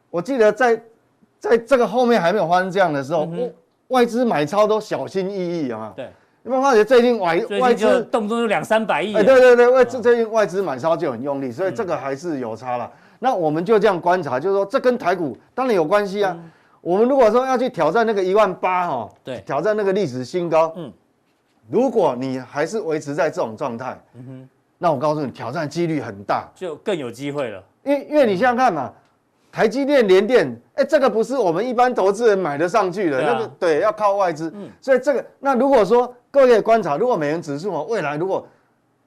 [0.09, 0.77] 我记得在
[1.39, 3.25] 在这个后面还没有发生这样的时候，
[3.87, 5.93] 外资买超都小心翼翼啊。
[5.95, 6.11] 对，
[6.43, 9.15] 有没有发觉最近外外资动不动就两三百亿？
[9.15, 12.91] 哎，对对对，外资最近外资买超就很用力，所以这个还是有差了。
[13.23, 16.37] 那我们就这样观察，就是说，这跟台股当然有关系啊。
[16.81, 20.91] 我们如果说要去挑战那个一万八哈，对，挑战那个历史新高，嗯，
[21.69, 27.63] 如果你还是维持在这种状态，嗯哼，那我告诉你，挑战几率很大，就更有机会了。
[27.83, 28.91] 因为因为你想想看嘛，
[29.53, 34.51] 台积电、联电，哎，这个不是我们一般投资人买得上去的，那个对，要靠外资。
[34.53, 38.45] 嗯，所以这个，那如果说各位观察，如果美元指数啊，未来如果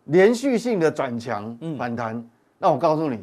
[0.04, 2.26] 连续性的转强反弹，
[2.56, 3.22] 那我告诉你。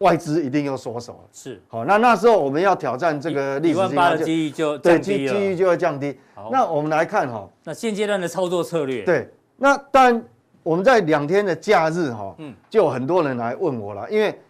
[0.00, 1.28] 外资一定又缩手了。
[1.32, 6.18] 是，好，那那时候我们要挑战这个历史新高，的机遇就对机机遇就会降低。
[6.34, 10.24] 好，那我们来看哈，那现阶段的操作策略，对，那当然
[10.62, 14.40] 我们在两天的假日哈，嗯，就有很多人来问我了，因为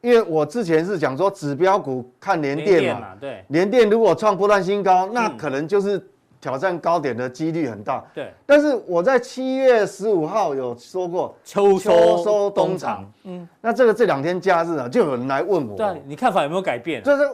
[0.00, 6.02] 因为我之前是讲说指标股看联电嘛，对，联电如果创波段新高，那可能就是。
[6.44, 8.30] 挑战高点的几率很大，对。
[8.44, 17.02] 但是我在七月十五号有说过秋收收冬藏，嗯，那这个这两天假日啊，就有人来问我，对，你看法有没有改变？
[17.02, 17.26] 就是，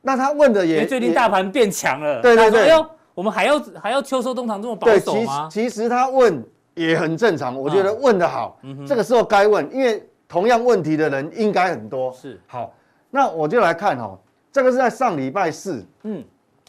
[0.00, 2.60] 那他问的也，最近大盘变强了，对对对。
[2.60, 5.48] 哎呦，我们还要还要秋收冬藏这么保守吗？
[5.50, 6.40] 其实其实他问
[6.74, 12.12] 也很正常，我觉得问的好，这个时候该问，因为同样问题的人应该很多。
[12.12, 12.72] 是，好，
[13.10, 14.16] 那我就来看哈，
[14.52, 16.22] 这个是在上礼拜四，嗯，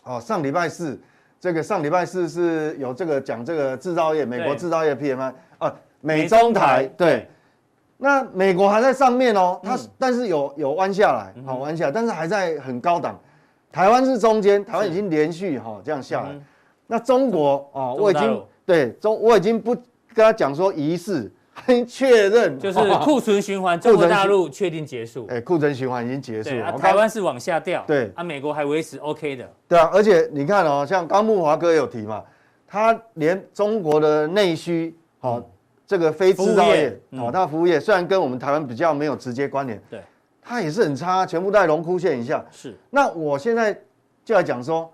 [0.04, 1.00] 哦，上礼拜四。
[1.44, 7.28] 这个上礼拜四是有这个讲这个制造业，美国制造业 PMI 啊，美中台对，
[7.98, 13.20] 那美国还在上面哦，它但是有有弯下来，好弯下来，但是还在很高档，
[13.74, 16.34] 台湾是中间，台湾已经连续哈这样下来，
[16.88, 21.30] 那中国哦，我已经对中我已经不跟他讲说疑似。
[21.88, 25.26] 确认就是库存循环， 中国大陆确定结束。
[25.30, 26.72] 哎，库存循环已经结束了。
[26.74, 27.84] 台湾是往下掉。
[27.88, 29.50] 对啊，美国还维持 OK 的。
[29.68, 32.24] 对啊，而且你看哦，像刚木华哥有提嘛，
[32.68, 35.42] 他连中国的内需，好，
[35.88, 40.02] 这个非制造业，好，他服务业虽然跟我们台湾比较没有直接关联，对，
[40.42, 42.44] 他也是很差，全部在荣枯线以下。
[42.52, 42.76] 是。
[42.90, 43.74] 那我现在
[44.26, 44.92] 就要讲说。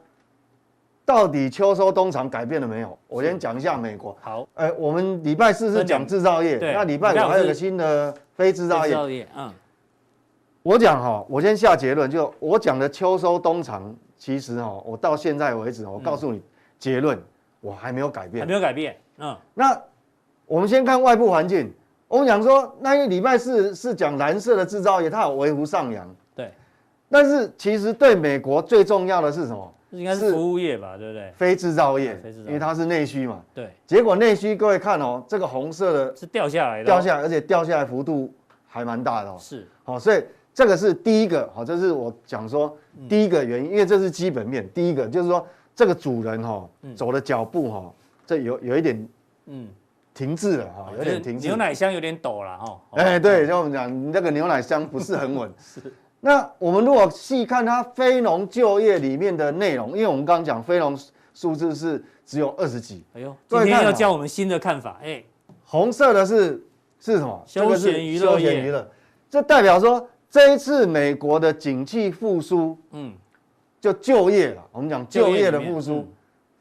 [1.10, 2.96] 到底秋收冬藏改变了没有？
[3.08, 4.16] 我先讲一下美国。
[4.22, 9.28] 好，哎，我们礼拜四是讲制造业，那礼拜五还有个新的非制造业。
[9.36, 9.52] 嗯，
[10.62, 16.44] 我讲哈，我先下结论，就我讲的秋收冬藏，其实哈，我到现在为止，我告诉你
[16.78, 17.20] 结论，
[17.60, 18.96] 我还没有改变，还没有改变。
[19.18, 19.76] 嗯，那
[20.46, 21.74] 我们先看外部环境，
[22.08, 26.08] 我们讲说，那一礼拜四是讲蓝色的制造业，它有微幅上扬。
[26.36, 26.54] 对，
[27.10, 29.74] 但是其实对美国最重要的是什么？
[29.92, 31.32] 应该是服务业吧，对不对？
[31.36, 33.42] 非制造业，因为它是内需嘛。
[33.54, 33.70] 对。
[33.88, 38.32] 结果内需，各位看哦，这个红色的是掉下来的，掉下来，而且掉下来幅度
[38.68, 39.38] 还蛮大的哦。
[39.40, 39.68] 是。
[39.84, 40.24] 好，所以
[40.54, 44.70] 这个是第一个，好，这是我讲说第一个原因，因为这是基本面。
[44.74, 47.94] 第一个就是说，这个主人哈走的脚步哈，
[48.28, 49.10] 这有有一点
[49.48, 49.68] 嗯
[50.14, 51.48] 停滞了哈，有点停滞。
[51.48, 52.82] 牛奶箱有点抖了哈。
[52.92, 55.52] 哎，对，像我们讲，你那个牛奶箱不是很稳。
[55.58, 55.82] 是。
[56.22, 60.98] 那我们如果细看它非农就业里面的内容，因为我们刚刚讲非农
[61.34, 63.04] 数字是只有二十几。
[63.14, 65.00] 哎呦，今天要教我们新的看法。
[65.02, 65.24] 哎，
[65.64, 66.62] 红色的是
[67.00, 67.42] 是什么？
[67.48, 68.46] 休闲娱乐业。
[68.46, 68.92] 休闲娱乐，
[69.30, 73.14] 这代表说这一次美国的景气复苏，嗯，
[73.80, 74.62] 就就业了。
[74.74, 76.06] 我们讲就业的复苏，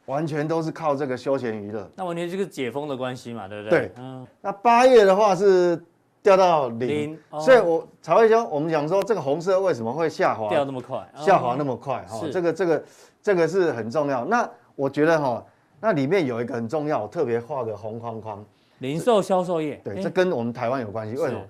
[0.06, 1.90] 完全都是靠这个休闲娱乐。
[1.96, 3.80] 那完全就是解封的关系嘛，对不对？
[3.80, 3.92] 对。
[3.98, 4.24] 嗯。
[4.40, 5.82] 那八月的话是。
[6.28, 10.50] 掉到零，所以我才会说，我们讲说这个红色为什么会下滑？
[10.50, 12.84] 掉那么快，下滑那么快哈，这个这个
[13.22, 14.26] 这个是很重要。
[14.26, 15.42] 那我觉得哈，
[15.80, 18.44] 那里面有一个很重要，我特别画个红框框，
[18.80, 19.80] 零售销售业。
[19.82, 21.16] 对，这跟我们台湾有关系。
[21.16, 21.40] 为什么？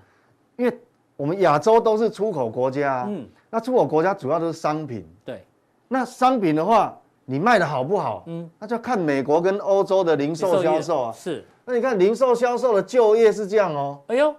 [0.57, 0.79] 因为
[1.17, 5.05] 我们亚洲都是出口国家，嗯，那出口国家主要都是商品。
[5.25, 5.45] 对，
[5.88, 8.23] 那商品的话，你卖的好不好？
[8.27, 11.12] 嗯，那就要看美国跟欧洲的零售销售啊。
[11.12, 13.99] 是，那你看零售销售的就业是这样哦。
[14.07, 14.33] 哎呦。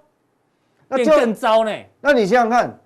[0.90, 1.72] 那就更糟呢。
[2.02, 2.80] 那你想想看，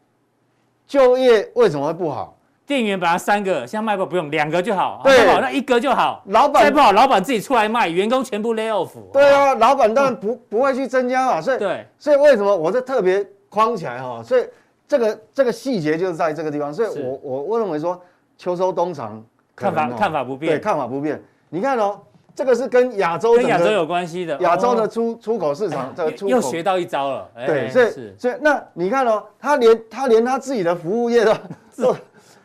[0.86, 2.38] 就业为什么会不好？
[2.66, 5.02] 店员本来三个，现在卖不不用两个就好。
[5.04, 6.24] 对，那一个就好。
[6.28, 8.92] 老板再不好，老板自己出来卖，员工全部 lay off。
[9.12, 11.42] 对啊，老板当然不不会去增加嘛。
[11.42, 14.22] 所以对，所以为什么我这特别框起来哈？
[14.24, 14.48] 所以
[14.88, 16.74] 这个这个细节就是在这个地方。
[16.74, 18.02] 所以我我我认为说，
[18.38, 19.24] 秋收冬藏
[19.56, 21.22] 看法看法不变，对，看法不变。
[21.50, 22.00] 你看哦。
[22.36, 26.32] 这个是跟亚洲跟亚洲有关系的，亚洲的出出口市场这个出口。
[26.32, 27.30] 又学到一招了。
[27.46, 31.34] 对，所以所以那你看哦，他连他连他自己的服务业都
[31.78, 31.96] 都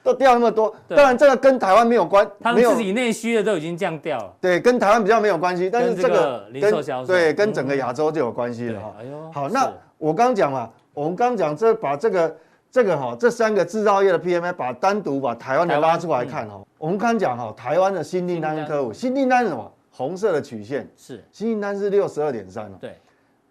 [0.03, 4.33] 都掉那么多，当然这个跟台湾没有关，他们自己内需的都已经降掉了。
[4.41, 7.07] 对，跟台湾比较没有关系，但是这个零售销售。
[7.07, 8.81] 对跟整个亚洲就有关系了。
[8.81, 8.95] 哈。
[9.01, 12.37] 哎呦，好，那我刚讲嘛，我们刚讲这把这个
[12.71, 19.73] 这个哈这三个制造业的 PMI 把单独把台湾的拉出来看哈，我们刚讲哈台湾的新订单跟客户，新订单是什么？
[19.99, 21.25] 红色的曲线是。
[21.33, 22.97] 新订单是六十二点三对，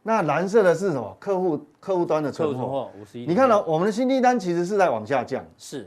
[0.01, 1.13] 那蓝色的是什么？
[1.19, 2.89] 客户客户端的存货。
[2.97, 3.25] 五十一。
[3.25, 5.86] 你看到我们的新订单其实是在往下降，是，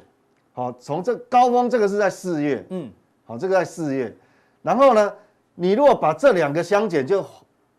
[0.53, 2.91] 好，从这高峰这个是在四月，嗯，
[3.25, 4.15] 好，这个在四月，
[4.61, 5.11] 然后呢，
[5.55, 7.25] 你如果把这两个相减，就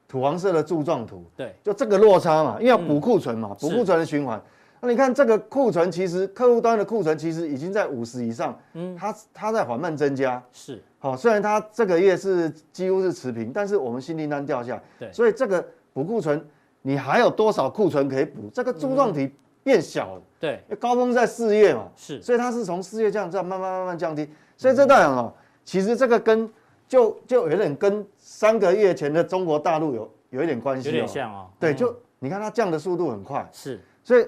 [0.07, 4.41] 土黄色的柱状图，对，就这个落差嘛，因为要补库存嘛，补库存的循环。
[4.79, 10.81] 那你看这个库存，其实客户端的库存其实已经在五十以上，嗯，它它在缓慢增加，是。
[11.01, 16.47] 好，虽然它这个月是几乎是持平，但是我们新订单掉下来，对，所以这个补库存，
[16.83, 18.49] 你还有多少库存可以补？
[18.53, 19.33] 这个柱状体
[19.63, 20.21] 变小了。
[20.39, 25.33] 对，高峰在四月嘛，是，所以它是从四月这样这样慢慢慢慢降低，所以这代表哦，
[25.65, 26.47] 其实这个跟
[26.87, 31.49] 就就有点跟三个月前的中国大陆有有一点关系，有点像哦。
[31.59, 34.23] 对，就你看它降的速度很快，是，所以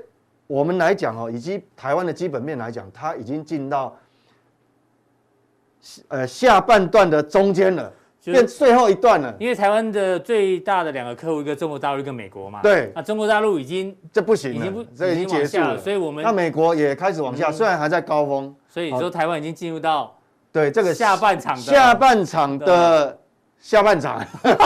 [0.47, 3.95] 我们来讲哦，以及台湾的基本面来讲，它已经进到
[6.07, 7.91] 呃下半段的中间了。
[8.25, 12.61] 变最后一段了，因为台湾的最大的两个客户，一个中国大陆，一个美国嘛。
[12.61, 15.77] 对，那中国大陆已经这不行了，已经不，这已经结束了。
[15.77, 18.55] 所以我们那美国也开始往下，虽然还在高峰。
[18.69, 20.17] 所以你说台湾已经进入到
[20.53, 23.19] 对这个下半场的下半场的
[23.63, 24.21] 下半场。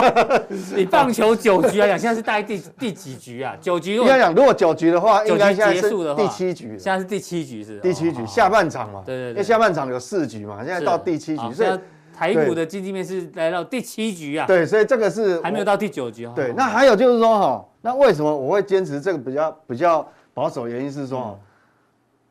[0.76, 3.56] 你棒球九局来讲，现在是大概第 第几局啊？
[3.62, 3.96] 九局。
[3.96, 6.70] 应该讲，如果九局的话，应该结束的话，第七局。
[6.80, 7.80] 现在是第七局是？
[7.80, 9.04] 第七局下半场嘛。
[9.06, 9.30] 对对对。
[9.30, 11.70] 因为下半场有四局嘛，现在到第七局，所以。
[12.18, 16.28] 台股的经济面是来到第七局啊，对，所以这个是还没有到第九局。
[16.36, 20.68] 对，那还有就是说哈，那为什么我会坚持这个比较比较保守？
[20.68, 21.40] 原因是说，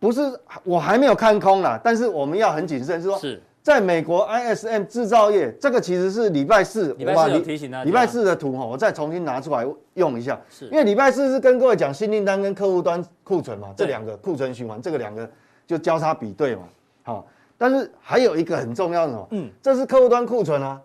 [0.01, 0.21] 不是
[0.65, 15.29] 我还没有看空啦，但是我们要很谨慎，是说，是在美国 ISM 制造业，这个其实是礼拜四，礼拜四提醒大家，礼拜四的图哈，我再重新拿出来用一下，是因为礼拜四是跟各位讲新订单跟客户端库存嘛，这两个库存循环，这个两个
[15.67, 16.63] 就交叉比对嘛，
[17.03, 17.27] 好。
[17.59, 19.29] 但是还有一个很重要的什么？
[19.33, 20.81] 嗯，这是客户端库存啊。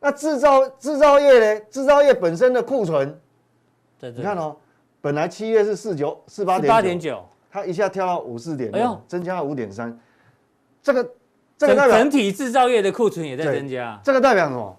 [0.00, 1.60] 那制造制造业呢？
[1.70, 3.14] 制造业本身的库存，
[4.00, 4.56] 对，你看哦，
[5.02, 9.94] 本来七月是四九四八点八点九，它一下跳到五四点六，增加了五点三。
[10.82, 11.06] 这个
[11.66, 14.00] 这个代表整体制造业的库存也在增加。
[14.02, 14.76] 这个代表什么？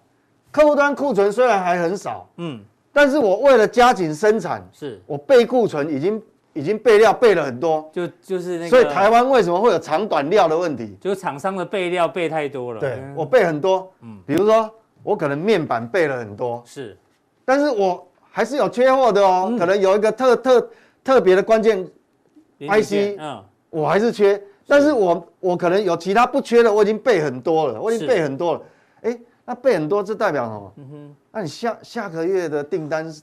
[0.52, 6.22] 客户端库存虽然还很少，嗯，但是我为了加紧生产，是我备库存已经。
[6.56, 10.96] 已经备料备了很多，就就是那个，所以台湾为什么会有长短料的问题？
[11.02, 12.80] 就是厂商的备料备太多了。
[12.80, 14.70] 对，我备很多，嗯，比如说
[15.02, 16.96] 我可能面板备了很多，是，
[17.44, 20.70] 但是我还是有缺货的哦，可能有一个特特
[21.04, 21.84] 特别的关键
[22.60, 24.40] IC，嗯，我还是缺，
[24.74, 28.62] 但是我我可能有其他不缺的，我已经备很多了，我已经备很多了，
[29.04, 30.74] 哎，那备很多，这代表什么？
[30.78, 33.22] 嗯哼，那你下下个月的订单是？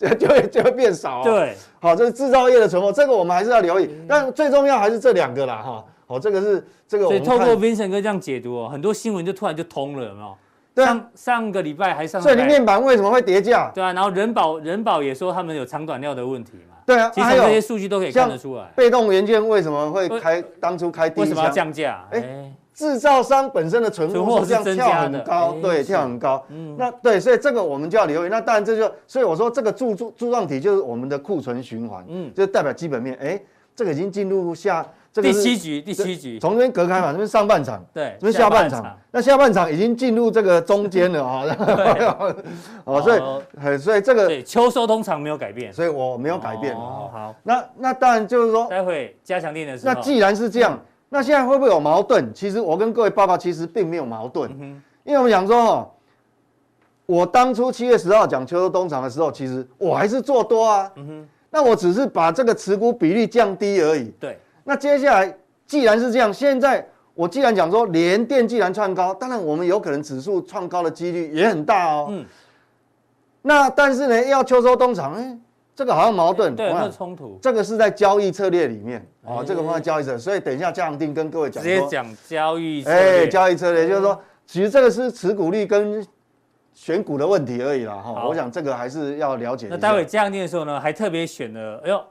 [0.18, 7.04] 就会就会变少，对，好，这是制造业的存货，这个我们还是要留意，但最重要还是这两个啦，哈，好，这个是这个。
[7.04, 10.34] 所以透过 Vincent 哥这样解读哦，很多新闻就突然就通了，有没有？
[10.74, 12.18] 对，上上个礼拜还上。
[12.22, 13.70] 所以你面板为什么会跌价？
[13.74, 16.69] 对啊，然后人保人保也说他们有长短料的问题嘛。
[16.94, 18.70] 对啊，其实这些数据都可以看得出来。
[18.74, 21.20] 被动元件为什么会开当初开低？
[21.20, 22.04] 为什么要降价？
[22.10, 22.52] 哎。
[22.72, 26.42] 制造商本身的存货是这样跳很高，对，跳很高。
[26.48, 28.30] 嗯，那对，所以这个我们就要留意。
[28.30, 33.14] 那当然这就，所以我说这个柱柱柱状体就是我们的库存循环，嗯，就代表基本面。
[33.20, 33.38] 哎，
[33.76, 38.96] 这个已经进入下这个第七局，第七局从这边隔开嘛，这边上半场，对，这边下半场。
[39.10, 41.44] 那下半场已经进入这个中间了啊，
[42.84, 46.74] 哦，所以，所以这个对秋收通常没有改变，所以我没有改变。
[46.76, 50.78] 哦，好，那那当然就是说，待会加强练的时候，那既然是这样。
[51.12, 52.32] 那现在会不会有矛盾？
[52.32, 54.48] 其实我跟各位报告，其实并没有矛盾，
[55.02, 55.90] 因为我们讲说哈，
[57.06, 60.88] 我当初七月十号讲秋收冬藏的时候，其实我还是做多啊，
[61.50, 64.14] 那我只是把这个持股比例降低而已。
[64.20, 72.08] 对，那接下来既然是这样，现在我既然讲说联电既然创高，当然我们有可能指数创高的几率也很大哦。
[72.10, 72.24] 嗯，
[73.42, 75.38] 那但是呢，要秋收冬藏，哎。
[75.72, 77.38] 这个好像矛盾，对，冲突？
[77.40, 86.06] 这个是在交易策略里面，哦，这个放在交易策略，所以等一下加强錠跟各位讲，直接讲交易，哎，交易策略就是说，其实这个是持股率跟
[86.74, 89.68] 选股的问题而已啦，哈，我想这个还是要了解。
[89.70, 92.04] 那待会加强錠的时候呢，还特别选了，哎呦，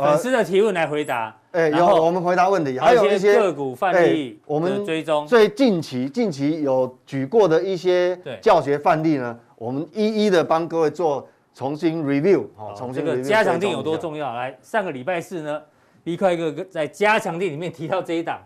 [0.00, 5.26] 粉丝的提问来回答，哎，有我们回答问题，还有一些个股范例，我们追踪。
[5.26, 11.28] 最近期近期有举过的一些教学范例呢，我们一一的帮各位做。
[11.52, 14.32] 重新 review 好，重新 review，这个加强定有多重要？
[14.32, 15.60] 来，上个礼拜四呢
[16.04, 18.40] ，B 快哥在加强定里面提到这一档，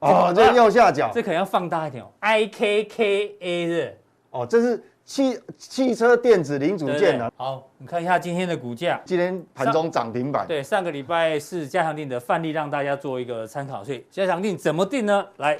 [0.00, 3.98] 哦，这右下角，这可能要放大一点哦，IKKA 是，
[4.30, 7.32] 哦，这是汽汽车电子零组件的。
[7.34, 10.46] 好，你看一下今天的股价，今天盘中涨停板。
[10.46, 13.82] 对，上个礼拜是加强定的范例让大家做一个参考。
[13.82, 15.26] 所以加强定怎么定呢？
[15.38, 15.58] 来，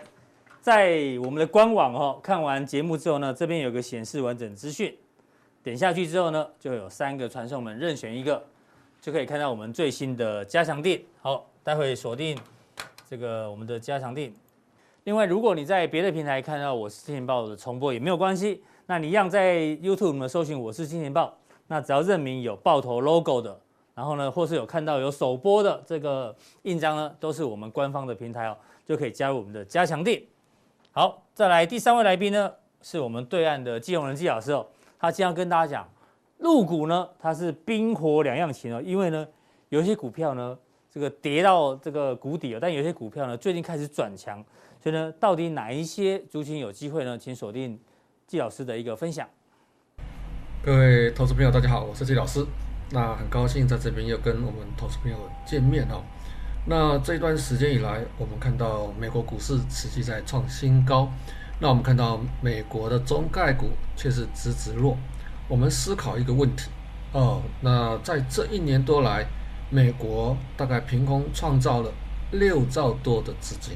[0.61, 4.95] 在我们的官网哦，看完节目之后呢，这边有个显示完整资讯。
[5.63, 8.45] 点下去之后呢，就有三个传送门，任选一个，
[9.01, 11.03] 就可以看到我们最新的加强定。
[11.23, 12.39] 好，待会锁定
[13.09, 14.31] 这个我们的加强定。
[15.05, 21.37] 另外，如果你在别的平台看到我是金钱爆的重播也没有关系，那你一样在 YouTube 呢搜寻我是金钱豹，
[21.67, 23.61] 那只要认明有爆头 logo 的，
[23.95, 30.23] 然后呢，或是有看到有首播的这个印章呢，都是我们官方的平台哦，就可以加入我们的加强錠。
[30.91, 34.67] 好，再来第三位来宾呢，是我们对岸的季鸿仁季老师哦。
[34.99, 35.89] 他经常跟大家讲，
[36.39, 39.29] 入股呢，它是冰火两样情哦，因为呢，
[39.69, 40.59] 有些股票呢，
[40.91, 44.43] 这个跌到这个谷底了，但有些股票呢，最近开始转强，
[44.83, 47.19] 所以呢，到底哪一些族群有机会呢？
[47.19, 47.79] 请锁定
[48.29, 49.27] 季老师的一个分享。
[50.63, 52.45] 各位投资朋友，大家好，我是季老师。
[52.91, 55.17] 那很高兴在这边又跟我们投资朋友
[55.47, 56.05] 见面哦。
[56.67, 61.09] 那这段时间以来，我们看到美国股市持续在创新高。
[61.59, 64.99] 那我们看到美国的中概股却是直直落。
[65.49, 66.69] 我们思考一个问题
[67.15, 69.25] 哦，那在这一年多来，
[69.71, 71.91] 美国大概凭空创造了
[72.33, 73.75] 六兆多的资金。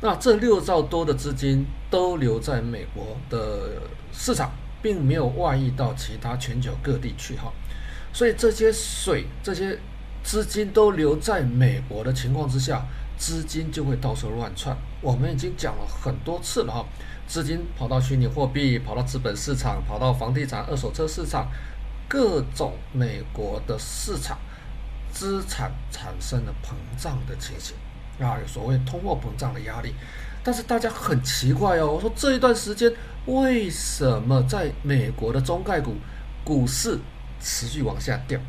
[0.00, 3.82] 那这六兆多的资金都留在美国的
[4.12, 7.52] 市场，并没有外溢到其他全球各地去哈。
[8.12, 9.78] 所以这些水、这些
[10.22, 12.86] 资金都留在美国的情况之下，
[13.16, 14.76] 资金就会到处乱窜。
[15.00, 16.86] 我们已经讲了很多次了哈，
[17.26, 21.48] 资金跑到虚拟货币，跑到资本市场，跑到房地产、二手车市场，
[22.08, 24.38] 各种美国的市场
[25.12, 27.74] 资产产生了膨胀的情形
[28.20, 29.92] 啊，有所谓通货膨胀的压力。
[30.42, 32.90] 但是大家很奇怪哦，我说这一段时间
[33.26, 35.94] 为什么在美国的中概股
[36.42, 36.98] 股市
[37.40, 38.40] 持续往下掉，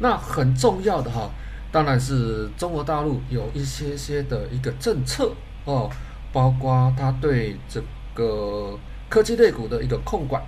[0.00, 1.30] 那很重要的哈，
[1.72, 5.32] 当然是中国大陆有一些些的一个政策
[5.64, 5.88] 哦，
[6.32, 7.82] 包括它对这
[8.12, 8.78] 个
[9.08, 10.42] 科技类股的一个控管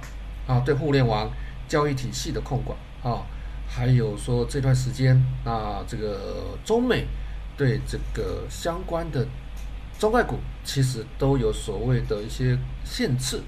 [0.46, 1.30] 啊，对互联网
[1.66, 3.22] 交易体系的控管啊，
[3.66, 7.06] 还有说这段时间啊，这个中美
[7.56, 9.26] 对这个相关的
[9.98, 13.40] 中概股其实都有所谓的一些限制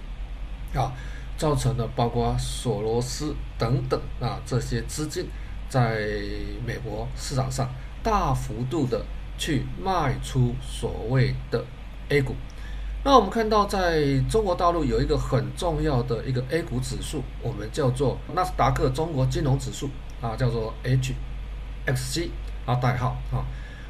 [0.75, 0.93] 啊。
[1.39, 5.25] 造成了包括索罗斯等等啊这些资金
[5.69, 6.01] 在
[6.67, 9.07] 美国市场上大幅度的
[9.39, 11.65] 去卖出所谓的
[12.09, 12.35] A 股。
[13.05, 19.89] 那我们看到在中国大陆有一个很重要的一个 A 股指数，我们叫做纳斯达克中国金融指数
[20.21, 22.31] 啊，叫做 HXC
[22.67, 23.47] 啊代号啊。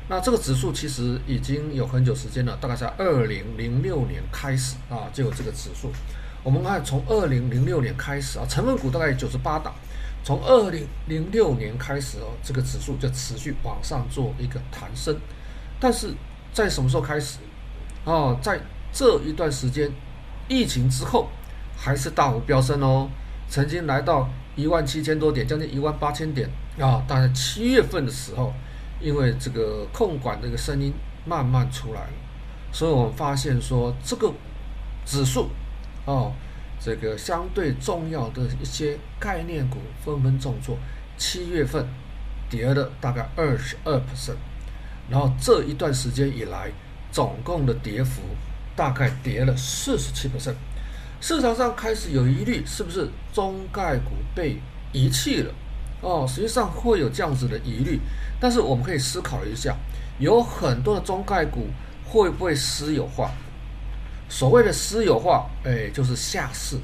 [0.08, 5.92] 那这个指数其实已经有很久时间了，大概在二零零六年开始啊就有这个指数。
[6.42, 9.74] 我们看，从二零零六年开始啊，成分股大概九十八档。
[10.24, 15.16] 从二零零六年开始哦，这个指数就持续往上做一个弹升。
[15.80, 16.12] 但是
[16.52, 17.38] 在什么时候开始？
[18.04, 18.58] 哦，在
[18.92, 19.90] 这一段时间，
[20.48, 21.28] 疫情之后，
[21.76, 23.08] 还是大幅飙升哦。
[23.48, 26.48] 曾经来到一万七千多点，将近一万八千点
[26.78, 27.04] 啊。
[27.06, 28.52] 大概七月份的时候，
[29.00, 30.92] 因为这个控管这个声音
[31.24, 32.12] 慢慢出来了，
[32.72, 34.32] 所以我们发现说这个
[35.04, 35.50] 指数。
[36.04, 36.32] 哦，
[36.80, 40.74] 这个相对重要的一些概念股纷纷重挫，
[41.18, 41.86] 七月份
[42.48, 44.36] 跌了大概二十二 percent，
[45.10, 46.72] 然后这一段时间以来，
[47.12, 48.22] 总共的跌幅
[48.74, 50.54] 大概跌了四十七 percent，
[51.20, 54.56] 市场上开始有疑虑，是不是中概股被
[54.92, 55.52] 遗弃了？
[56.00, 57.98] 哦，实际上会有这样子的疑虑，
[58.40, 59.76] 但是我们可以思考一下，
[60.18, 61.66] 有很多的中概股
[62.04, 63.30] 会不会私有化？
[64.28, 66.76] 所谓的私有化，哎，就是下市。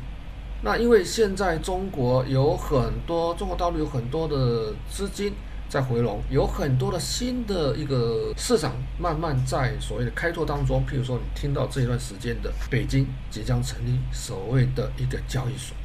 [0.62, 5.32] 那因为现在中国有很多，中国大陆有很多的资金
[5.68, 10.82] 在回笼，有很多的新的一个市场慢慢在所谓的开拓当中。
[10.90, 15.76] 譬如说，你听到这一段时间的北京即将成立所谓的一个交易所，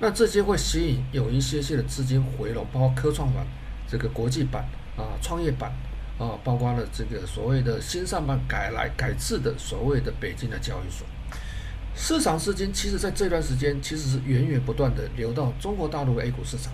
[0.00, 3.46] 那这些会吸引有一些些的资金回笼，包括科创板、
[3.88, 4.64] 这个国际版
[4.96, 5.72] 啊、创业板。
[6.16, 11.04] 啊，包括了这个所谓的新上半改来改制的所谓的北京的交易所，
[11.96, 16.72] 市场资金其实在这段时间其实是源源不断的流到中国大陆 A 股市场。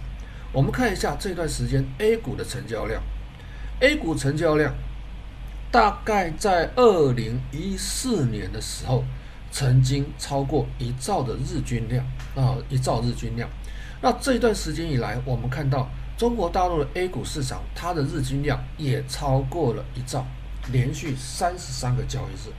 [0.53, 3.03] 我们看一下这段时间 A 股的成交量
[3.81, 4.75] ，A 股成交量
[5.71, 9.03] 大概在二零一四年的时候
[9.51, 13.49] 曾经超过一兆的日均量啊，一兆日均量。
[14.03, 15.89] 那这一段时间以来，我们看到。
[16.17, 20.27] 中国大陆的 A 股市场，它的日均量也超过了一兆，
[20.71, 22.53] 连续三十三个交易日。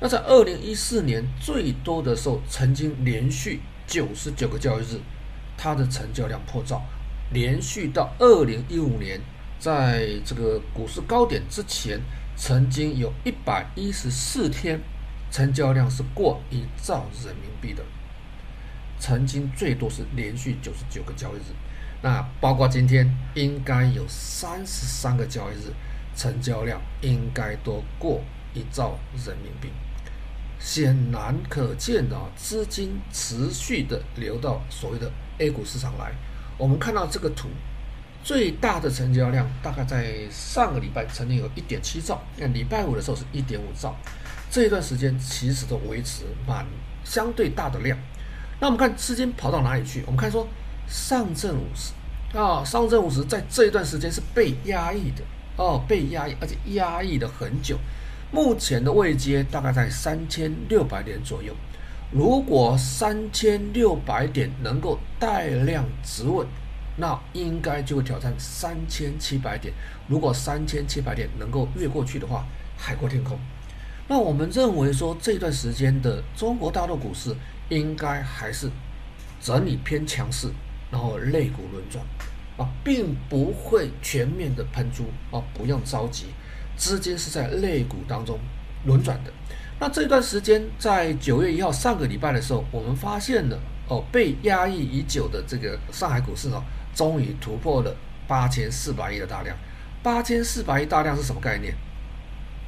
[0.00, 4.98] 那在二零一四年最多的时候，曾经连续九十九个交易日，
[5.58, 6.80] 它的成交量破兆，
[7.34, 9.20] 连续到二零一五年，
[9.58, 12.00] 在这个股市高点之前，
[12.34, 14.80] 曾经有一百一十四天
[15.32, 17.82] 成交量是过一兆人民币的，
[18.98, 21.54] 曾经最多是连续九十九个交易日。
[22.02, 25.72] 那包括今天应该有三十三个交易日，
[26.14, 28.20] 成交量应该都过
[28.52, 29.70] 一兆人民币。
[30.58, 36.12] 显然可见啊，资金持续的流到所谓的 A 股市场来。
[36.58, 37.48] 我们看到这个图，
[38.22, 43.96] 最大的成交量大概在上个礼拜曾经有一点七兆，那礼拜五的时候是一点五兆。
[44.52, 46.66] 这一段时间其实都维持蛮
[47.02, 47.98] 相对大的量。
[48.60, 50.02] 那我们看资金跑到哪里去？
[50.04, 50.46] 我们看说。
[50.88, 51.92] 上证五十
[52.36, 55.22] 啊，上证五十在这一段时间是被压抑的
[55.56, 57.78] 哦，被压抑，而且压抑了很久。
[58.30, 61.54] 目前的位阶大概在三千六百点左右。
[62.10, 66.46] 如果三千六百点能够带量止稳，
[66.96, 69.72] 那应该就会挑战三千七百点。
[70.08, 72.44] 如果三千七百点能够越过去的话，
[72.76, 73.38] 海阔天空。
[74.12, 77.34] 那我们认为说，这段时间的中国大陆股市
[77.70, 78.68] 应该还是
[79.40, 80.48] 整理偏强势。
[80.90, 82.04] 然后类股轮转，
[82.58, 85.04] 啊，并不会全面的喷出
[85.34, 86.26] 啊，不用着急，
[86.76, 88.38] 资金是在类股当中
[88.84, 89.32] 轮转的。
[89.80, 93.58] 那这段时间，在九月一号上个礼拜的时候，我们发现了
[93.88, 96.62] 哦，被压抑已久的这个上海股市呢，
[96.94, 97.96] 终于突破了
[98.28, 99.56] 八千四百亿的大量。
[100.02, 101.74] 八千四百亿大量是什么概念？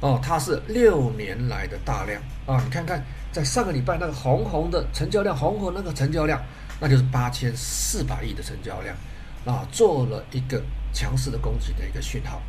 [0.05, 2.61] 哦，它是六年来的大量啊！
[2.63, 6.39] 你看看，在上个礼拜那个红红的成交量，红红那个成交量。
[6.79, 8.95] 那就是八千四百亿的成交量，
[9.45, 10.61] 啊，做了一个
[10.93, 12.39] 强势的攻击的一个讯号，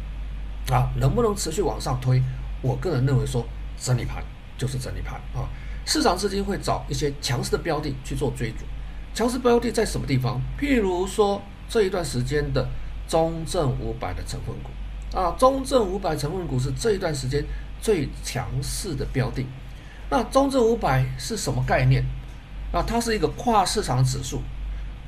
[0.75, 2.23] 啊，能不能持续往上推？
[2.61, 3.47] 我个人认为说，
[3.81, 4.23] 整理盘
[4.59, 5.49] 就是整理盘啊，
[5.87, 8.67] 市场资金会找一些强势的标的去做追逐，
[9.15, 10.39] 强势标的在什么地方？
[10.61, 11.41] 譬如说
[11.71, 12.69] 这一段时间的
[13.09, 14.69] 中证五百的成分股，
[15.13, 17.45] 啊，中证五百成分股是这一段时间
[17.81, 19.47] 最强势的标的。
[20.11, 22.05] 那中证五百是什么概念？
[22.73, 24.41] 啊，它是一个跨市场指数，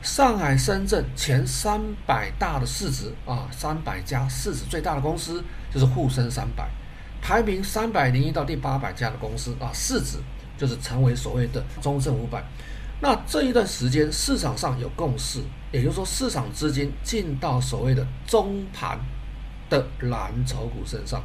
[0.01, 5.42] 上海、深圳前三百大的市值啊，三百家市值最大的公司
[5.72, 6.68] 就是沪深三百，
[7.20, 10.18] 排名三百零一到第八百家的公司啊，市值
[10.57, 12.42] 就是成为所谓的中证五百。
[13.01, 15.40] 那这一段时间市场上有共识，
[15.70, 18.99] 也就是说市场资金进到所谓的中盘
[19.69, 21.23] 的蓝筹股身上，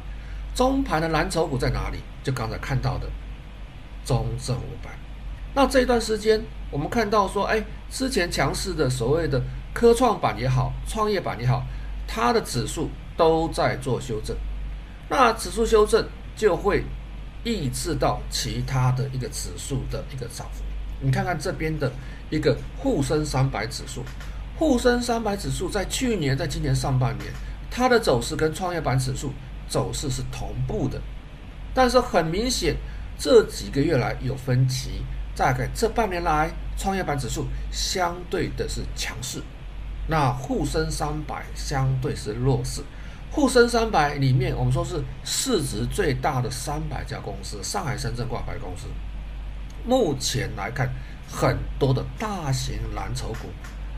[0.54, 1.98] 中盘的蓝筹股在哪里？
[2.22, 3.08] 就刚才看到的
[4.04, 4.90] 中证五百。
[5.54, 9.40] 那这一段时间，我们看到说，哎，之前强势的所谓的
[9.72, 11.64] 科创板也好，创业板也好，
[12.06, 14.36] 它的指数都在做修正。
[15.08, 16.84] 那指数修正就会
[17.44, 20.64] 抑制到其他的一个指数的一个涨幅。
[21.00, 21.92] 你看看这边的
[22.30, 24.02] 一个沪深三百指数，
[24.58, 27.30] 沪深三百指数在去年、在今年上半年，
[27.76, 29.32] 它的走势跟创业板指数
[29.68, 31.00] 走势是同步的，
[31.74, 32.76] 但是很明显
[33.18, 35.02] 这几个月来有分歧。
[35.36, 39.42] 大概这半年来，创业板指数相对的是强势，
[40.06, 42.80] 那沪深三百相对是弱势。
[43.32, 48.86] 沪深三百里面，我们说是市值最大的三百家公司，上海、深圳挂牌公司。
[49.84, 50.88] 目前来看，
[51.28, 53.48] 很多的大型蓝筹股，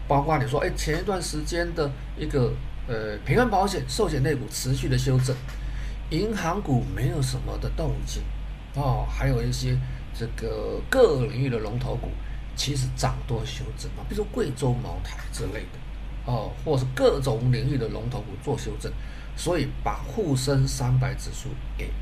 [0.09, 2.51] 包括你说，哎，前一段时间的一个
[2.89, 5.35] 呃平安保险、寿险类股持续的修正，
[6.11, 8.23] 银行股没有什么的动静
[8.75, 9.77] 哦，还有一些。
[10.19, 12.09] 这个各领域的龙头股
[12.57, 15.79] 其实涨多修正啊，比如说贵州茅台之类的
[16.25, 18.91] 哦，或是各种领域的龙头股做修正，
[19.37, 21.93] 所以把沪深三百指数给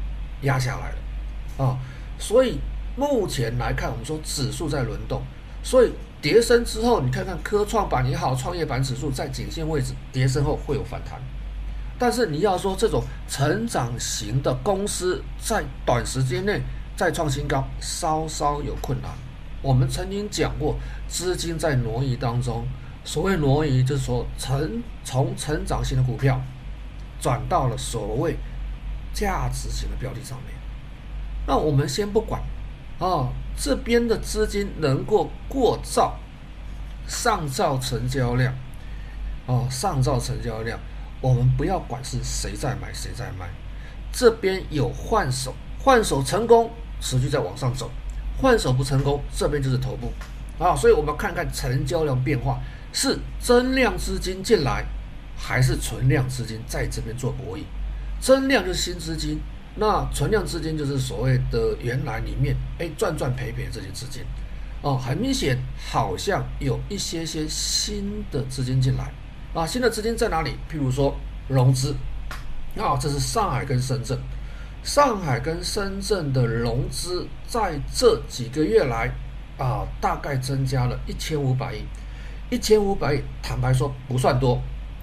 [0.43, 1.77] 压下来了啊、
[2.21, 2.61] 所以
[2.95, 5.21] 目前来看，我们说指数在轮动，
[5.65, 5.91] 所以
[6.25, 11.21] 跌升之后，你看看科创板也好，创业板指数在颈线位置跌升后会有反弹，
[11.99, 16.63] 但是你要说这种成长型的公司在短时间内。
[16.97, 19.11] 再创新高，稍稍有困难。
[19.61, 20.77] 我们曾经讲过，
[21.09, 22.65] 资金在挪移当中，
[23.05, 26.41] 所谓挪移，就是说成从成长型的股票
[27.21, 28.37] 转到了所谓
[29.13, 30.55] 价值型的标的上面。
[31.49, 32.41] 那我们先不管
[33.01, 33.27] 啊，
[33.57, 36.19] 这边的资金能够过兆
[37.07, 38.55] 上兆成交量，
[39.47, 40.79] 哦，上兆成交量，
[41.21, 43.49] 我们不要管是谁在买谁在卖，
[44.13, 46.71] 这边有换手，换手成功。
[47.01, 47.91] 持续在往上走，
[48.41, 50.11] 换手不成功，这边就是头部
[50.59, 52.59] 啊，所以我们看看成交量变化，
[52.95, 54.87] 是增量资金进来，
[55.37, 57.65] 还是存量资金在这边做博弈？
[58.21, 59.39] 增量就是新资金，
[59.77, 64.23] 那存量资金就是所谓的原来里面哎赚赚赔赔这些资金
[64.83, 65.59] 哦，很明显
[65.91, 69.13] 好像有一些些新的资金进来
[69.55, 70.51] 啊，新的资金在哪里？
[70.71, 71.17] 譬如说
[71.49, 71.97] 融资，
[72.77, 74.19] 啊，这是上海跟深圳。
[74.83, 79.11] 上海跟深圳的融资在这几个月来
[79.57, 81.83] 啊，大概增加了一千五百亿，
[82.51, 84.61] 一千五百亿，坦白说不算多，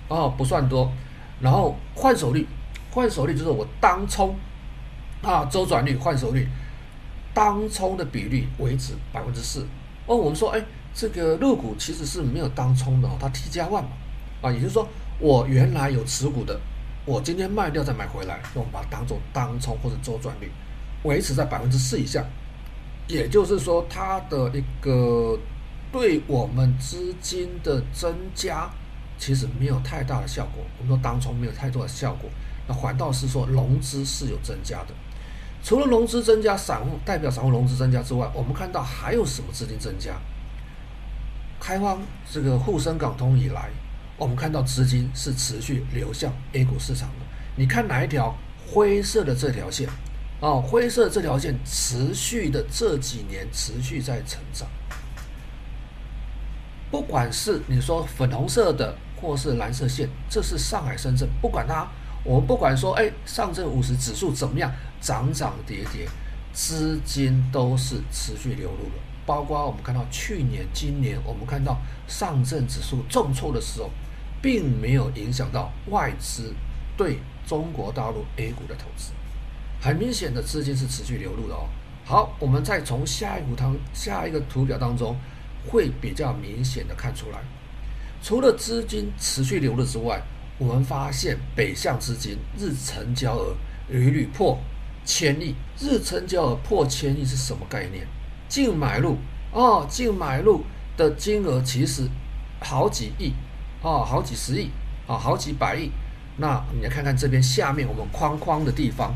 [0.07, 0.91] 哦，不算多。
[1.39, 2.47] 然后换手率，
[2.91, 4.35] 换手率就是我当冲
[5.21, 6.47] 啊，周转率、换手率，
[7.33, 9.65] 当冲的比例维持百分之四。
[10.07, 10.61] 哦，我们说，哎，
[10.93, 13.89] 这个入股其实是没有当冲的哦，它 T 加 one 嘛，
[14.41, 14.87] 啊，也就是说
[15.19, 16.59] 我原来有持股的。
[17.05, 20.51] 我今天卖掉再买回来，我们把它当做当冲或者周转率，
[21.03, 22.23] 维持在百分之四以下，
[23.07, 25.37] 也就是说它的一个
[25.91, 28.69] 对我们资金的增加
[29.17, 30.63] 其实没有太大的效果。
[30.77, 32.29] 我们说当冲没有太多的效果，
[32.67, 34.93] 那反倒是说融资是有增加的。
[35.63, 40.13] 除了融资增加，散户代表散户融资增加之外，我们看到还有什么资金增加？
[41.59, 42.01] 开放
[42.31, 43.69] 这个沪深港通以来，
[44.17, 47.25] 我们看到资金是持续流向 A 股市场的。
[47.55, 48.35] 你看哪一条
[48.67, 49.87] 灰色的这条线？
[50.39, 54.67] 哦，灰色这条线持续的这几年持续在成长。
[56.89, 61.87] 不管是你说粉红色的，或是蓝色线，这是上海、深圳，不管它，
[62.23, 66.07] 我们不管说，哎，上证五十指数怎么样，涨涨跌跌，
[66.53, 69.01] 资金都是持续流入的。
[69.25, 73.89] 包括我们看到去年、今年，我们看到上证指数重挫的时候，
[74.41, 76.53] 并没有影响到外资
[76.97, 79.11] 对中国大陆 A 股的投资，
[79.81, 81.67] 很明显的资金是持续流入的哦。
[82.03, 85.15] 好，我们再从下一幅图、下一个图表当中。
[85.69, 87.37] 会比较明显的看出来，
[88.19, 90.19] 除了资金持续流入之外，
[90.61, 93.55] 我们发现北向资金日成交额
[93.89, 94.59] 屡屡破
[95.03, 95.55] 千亿。
[95.79, 98.05] 日成交额破千亿是什么概念？
[98.47, 99.17] 净买入
[99.51, 100.63] 哦，净买入
[100.95, 102.07] 的金额其实
[102.59, 103.33] 好几亿
[103.81, 104.69] 哦，好几十亿
[105.07, 105.89] 啊、哦，好几百亿。
[106.37, 109.15] 那你来看看这边下面我们框框的地方，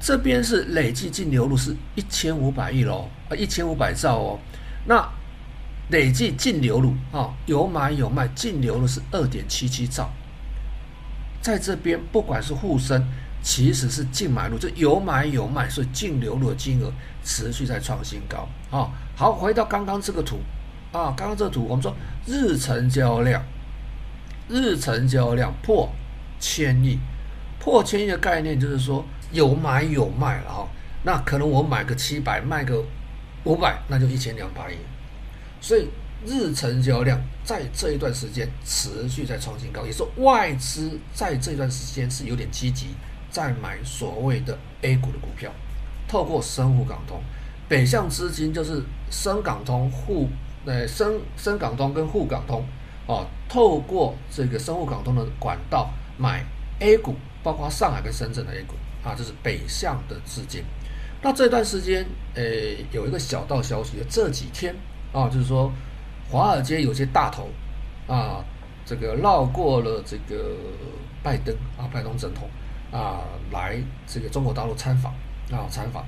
[0.00, 4.38] 这边是累计净流入是一千五百亿喽，啊，一千五百兆哦，
[4.86, 5.06] 那。
[5.90, 10.10] 累计净流入啊，有买有卖，净流入是二点七七兆。
[11.42, 13.04] 在这边，不管是沪深，
[13.42, 16.90] 其实是净买入，就有买有卖，所以净流入的金额
[17.24, 18.88] 持续在创新高啊。
[19.16, 20.38] 好，回到刚刚这个图
[20.92, 23.42] 啊，刚刚这个图，我们说日成交量，
[24.48, 25.90] 日成交量破
[26.38, 26.98] 千亿，
[27.58, 30.68] 破千亿的概念就是说有买有卖了哈。
[31.02, 32.80] 那可能我买个七百，卖个
[33.42, 34.76] 五百，那就一千两百亿。
[35.60, 35.88] 所以
[36.26, 42.88] 日成交量在这一段时间持续在创新高，也是外资在这段时间是有点积极
[43.30, 45.50] 在买所谓的 A 股的股票，
[46.06, 47.20] 透过深沪港通，
[47.68, 50.28] 北向资金就是深港通沪，
[50.64, 52.64] 呃深深港通跟沪港通，
[53.06, 56.44] 哦，透过这个深沪港通的管道买
[56.78, 60.62] A 股，包括上海跟深圳的 A 股啊，这是北向的资金。
[61.22, 62.42] 那这段时间，呃，
[62.92, 64.74] 有一个小道消息，这几天。
[65.12, 65.70] 啊，就是说，
[66.32, 67.46] 华尔街有些大头
[68.08, 68.42] 啊，
[68.86, 70.56] 这个绕过了这个
[71.22, 72.48] 拜登啊，拜登总统
[72.90, 73.20] 啊，
[73.50, 73.76] 来
[74.06, 75.12] 这个中国大陆参访
[75.50, 76.02] 啊，参访，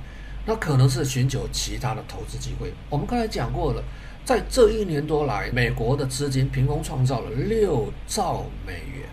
[0.47, 2.73] 那可能是寻求其他的投资机会。
[2.89, 3.85] 我们刚才讲过了，
[4.25, 9.07] 在这一年多来，美国的资金凭空创造了六兆美元，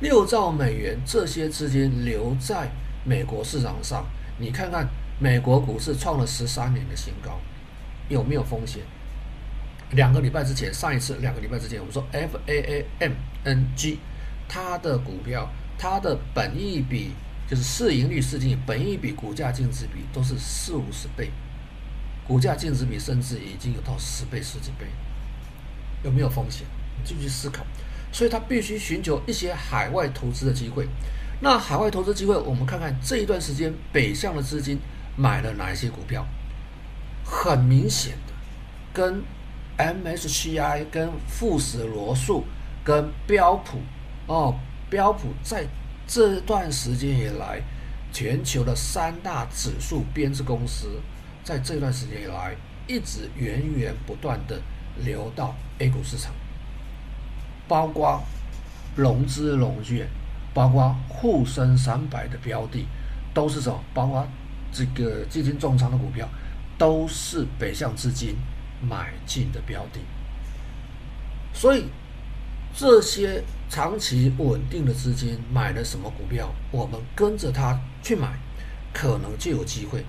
[0.00, 2.68] 六兆美元这些资金留在
[3.04, 4.04] 美国市场上，
[4.36, 4.86] 你看看
[5.18, 7.40] 美国股市创了十三年的新高，
[8.10, 8.82] 有没有风险？
[9.92, 13.12] 两个礼拜之前，上一次两个礼拜之前，我们说 F A A M
[13.44, 13.98] N G，
[14.48, 17.12] 它的股票，它的本益比
[17.48, 21.30] 就是市盈率、市净率、本益比、股价净值比都是四五十倍，
[22.26, 24.86] 股价净值比甚至已经有到十倍、十几倍，
[26.02, 26.66] 有没有风险？
[26.98, 27.64] 你继续思考。
[28.10, 30.86] 所以它必须寻求一些海外投资的机会。
[31.40, 34.78] 那海外投资机会，我们看看这一段时间北向的资金
[35.16, 36.26] 买了哪一些股票？
[37.24, 38.32] 很明显的，
[38.92, 39.22] 跟
[39.82, 42.44] MSCI 跟富时罗素
[42.84, 43.78] 跟标普
[44.26, 44.54] 哦，
[44.88, 45.66] 标普在
[46.06, 47.60] 这段时间以来，
[48.12, 51.00] 全球的三大指数编制公司，
[51.42, 52.54] 在这段时间以来，
[52.86, 54.60] 一直源源不断的
[55.04, 56.32] 流到 A 股市场，
[57.66, 58.22] 包括
[58.94, 60.06] 融资融券，
[60.54, 62.86] 包括沪深三百的标的，
[63.34, 63.82] 都是什么？
[63.92, 64.24] 包括
[64.70, 66.28] 这个基金重仓的股票，
[66.78, 68.36] 都是北向资金。
[68.88, 70.00] 买进的标的，
[71.52, 71.86] 所以
[72.74, 78.38] 这些长期稳定的资金买了什么股票，我们跟着它去买，
[78.92, 80.04] 可能就有机会。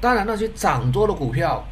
[0.00, 1.64] 当然，那些涨多的股票，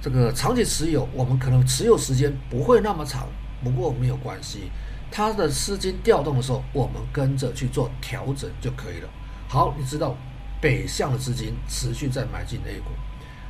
[0.00, 3.28] 这个长期持有，我们可能持有时间不会那么长，
[3.62, 4.70] 不过没有关系。
[5.10, 9.08] 它的资金调动的时候，我们跟着去做调整就可以了。
[9.48, 10.14] 好，你知道
[10.60, 12.90] 北向的资金持续在买进 A 股。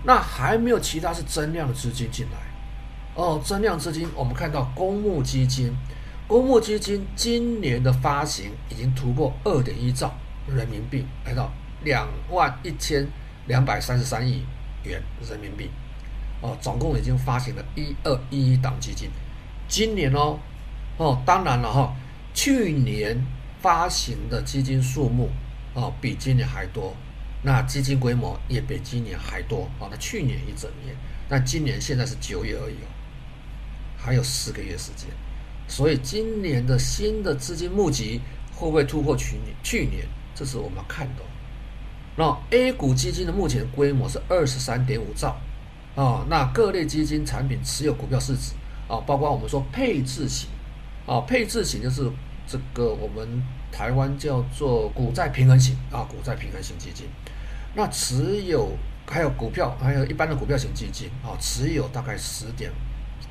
[0.05, 2.39] 那还没有其他是增量的资金进来。
[3.15, 5.75] 哦，增量资金我们看到公募基金，
[6.27, 10.15] 公募基金今年的发行已经突破二点一兆
[10.47, 11.51] 人民币，来到
[11.83, 13.07] 两万一千
[13.47, 14.45] 两百三十三亿
[14.85, 15.69] 元人民币。
[16.41, 19.11] 哦，总共已经发行了一二一一档基金，
[19.67, 20.39] 今年哦
[20.97, 21.93] 哦，当然了哈、哦，
[22.33, 23.21] 去年
[23.61, 25.29] 发行的基金数目
[25.75, 26.95] 哦比今年还多。
[27.49, 29.89] 那基金规模也比今年还多啊！
[29.91, 30.95] 那去年一整年，
[31.31, 32.89] 那今年现在是九月而已哦，
[33.97, 35.09] 还有四个月时间。
[35.67, 38.21] 所以今年的新的资金募集
[38.55, 39.57] 会不会突破去年？
[39.63, 41.23] 去年，这是我们要看的。
[42.17, 45.35] 那 A 股基金的目前规模是二十三点五兆
[45.97, 48.53] 啊，那各类基金产品持有股票市值
[48.89, 50.51] 啊，包括我们说配置型
[51.07, 52.13] 啊，配置型就是
[52.47, 53.43] 这个我们
[53.73, 57.07] 台湾叫做股债平衡型啊，股债平衡型基金，
[57.79, 58.77] 那持有
[59.07, 62.73] 还有股票，还有一般的股票型基金啊，持有大概十点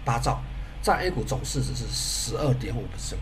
[0.06, 0.42] 八兆，
[0.82, 3.16] 占 A 股总市值是十二点五%，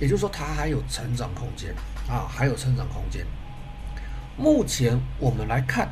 [0.00, 1.74] 也就是说它还有成长空间
[2.08, 3.26] 啊，还有成长空间。
[4.38, 5.90] 目前我们来看，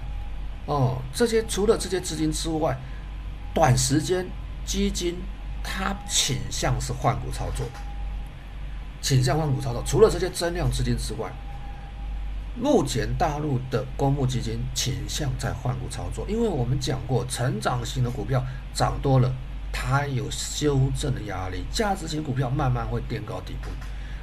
[0.65, 2.75] 哦，这些除了这些资金之外，
[3.53, 4.27] 短时间
[4.65, 5.15] 基金
[5.63, 7.67] 它倾向是换股操作，
[9.03, 9.85] 倾向换股操作。
[9.87, 11.31] 除了这些增量资金之外，
[12.57, 19.33] 目前大陆的公募基金倾向在换股操作，因为我们讲过，成长型的股票涨多了，
[19.73, 23.69] 它有修正的压力，价值型股票慢慢会垫高底部。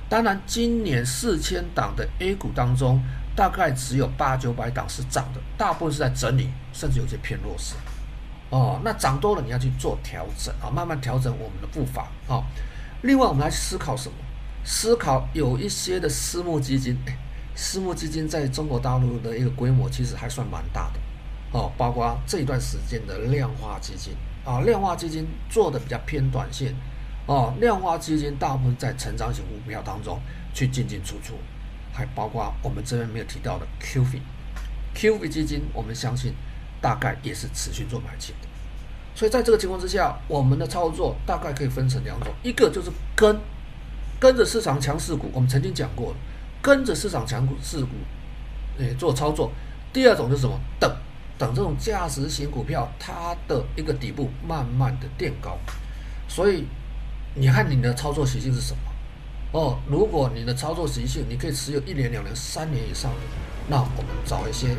[0.08, 3.02] 当然，今年四千档的 A 股当中，
[3.36, 7.76] 大概只有八九百档是涨的，大部分是在整理，甚至有些偏弱势。
[8.50, 12.44] 哦，那涨多了你要去做调整啊，慢慢调整我们的步伐啊。
[13.02, 14.16] 另外，我们来思考什么？
[14.64, 16.96] 思考有一些的私募基金，
[17.56, 21.00] 私募基金在中国大陆的一个规模其实还算蛮大的
[21.52, 24.14] 哦，包括这一段时间的量化基金
[24.46, 26.74] 啊，量化基金做的比较偏短线。
[27.28, 30.20] 哦，量化基金大部分在成长型股票当中
[30.56, 31.36] 去进进出出，
[31.94, 36.34] 还包括我们这边没有提到的 QF，QF 基金，我们相信
[36.82, 38.48] 大概也是持续做买进的。
[39.14, 43.40] 所以在这个情况之下，我们的操作大概可以分成两种，一个就是跟
[44.20, 46.18] 跟着市场强势股，我们曾经讲过了，
[46.62, 47.92] 跟着市场强势股
[48.78, 49.50] 诶做操作；
[49.92, 50.60] 第二种就是什么？
[50.80, 50.96] 等
[51.38, 55.58] 等这种价值型股票它的一个底部慢慢的垫高，
[56.28, 56.66] 所以。
[57.34, 58.80] 你看你的操作习性是什么？
[59.54, 63.10] 哦，如果你的操作习性，你可以持有一年、两年、三年以上，
[63.70, 64.76] 那我们找一些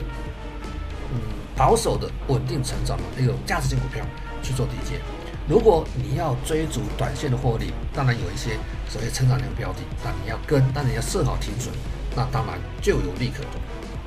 [1.10, 1.18] 嗯
[1.56, 4.04] 保守的、稳定成长的那种价值型股票
[4.42, 5.00] 去做低接。
[5.48, 8.58] 如果你要追逐短线的获利，当然有一些
[8.92, 11.72] 所谓成长型标的，那你要跟，但你要设好停损，
[12.14, 13.58] 那当然就有利可图。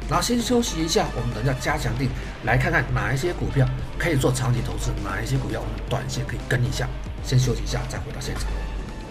[0.07, 2.07] 然后先休息一下，我们等一下加强定
[2.43, 3.67] 来看看哪一些股票
[3.97, 6.87] 可以做长期投资，哪一些股票我们短线可以跟一下。
[7.23, 8.43] 先休息一下，再回到现场。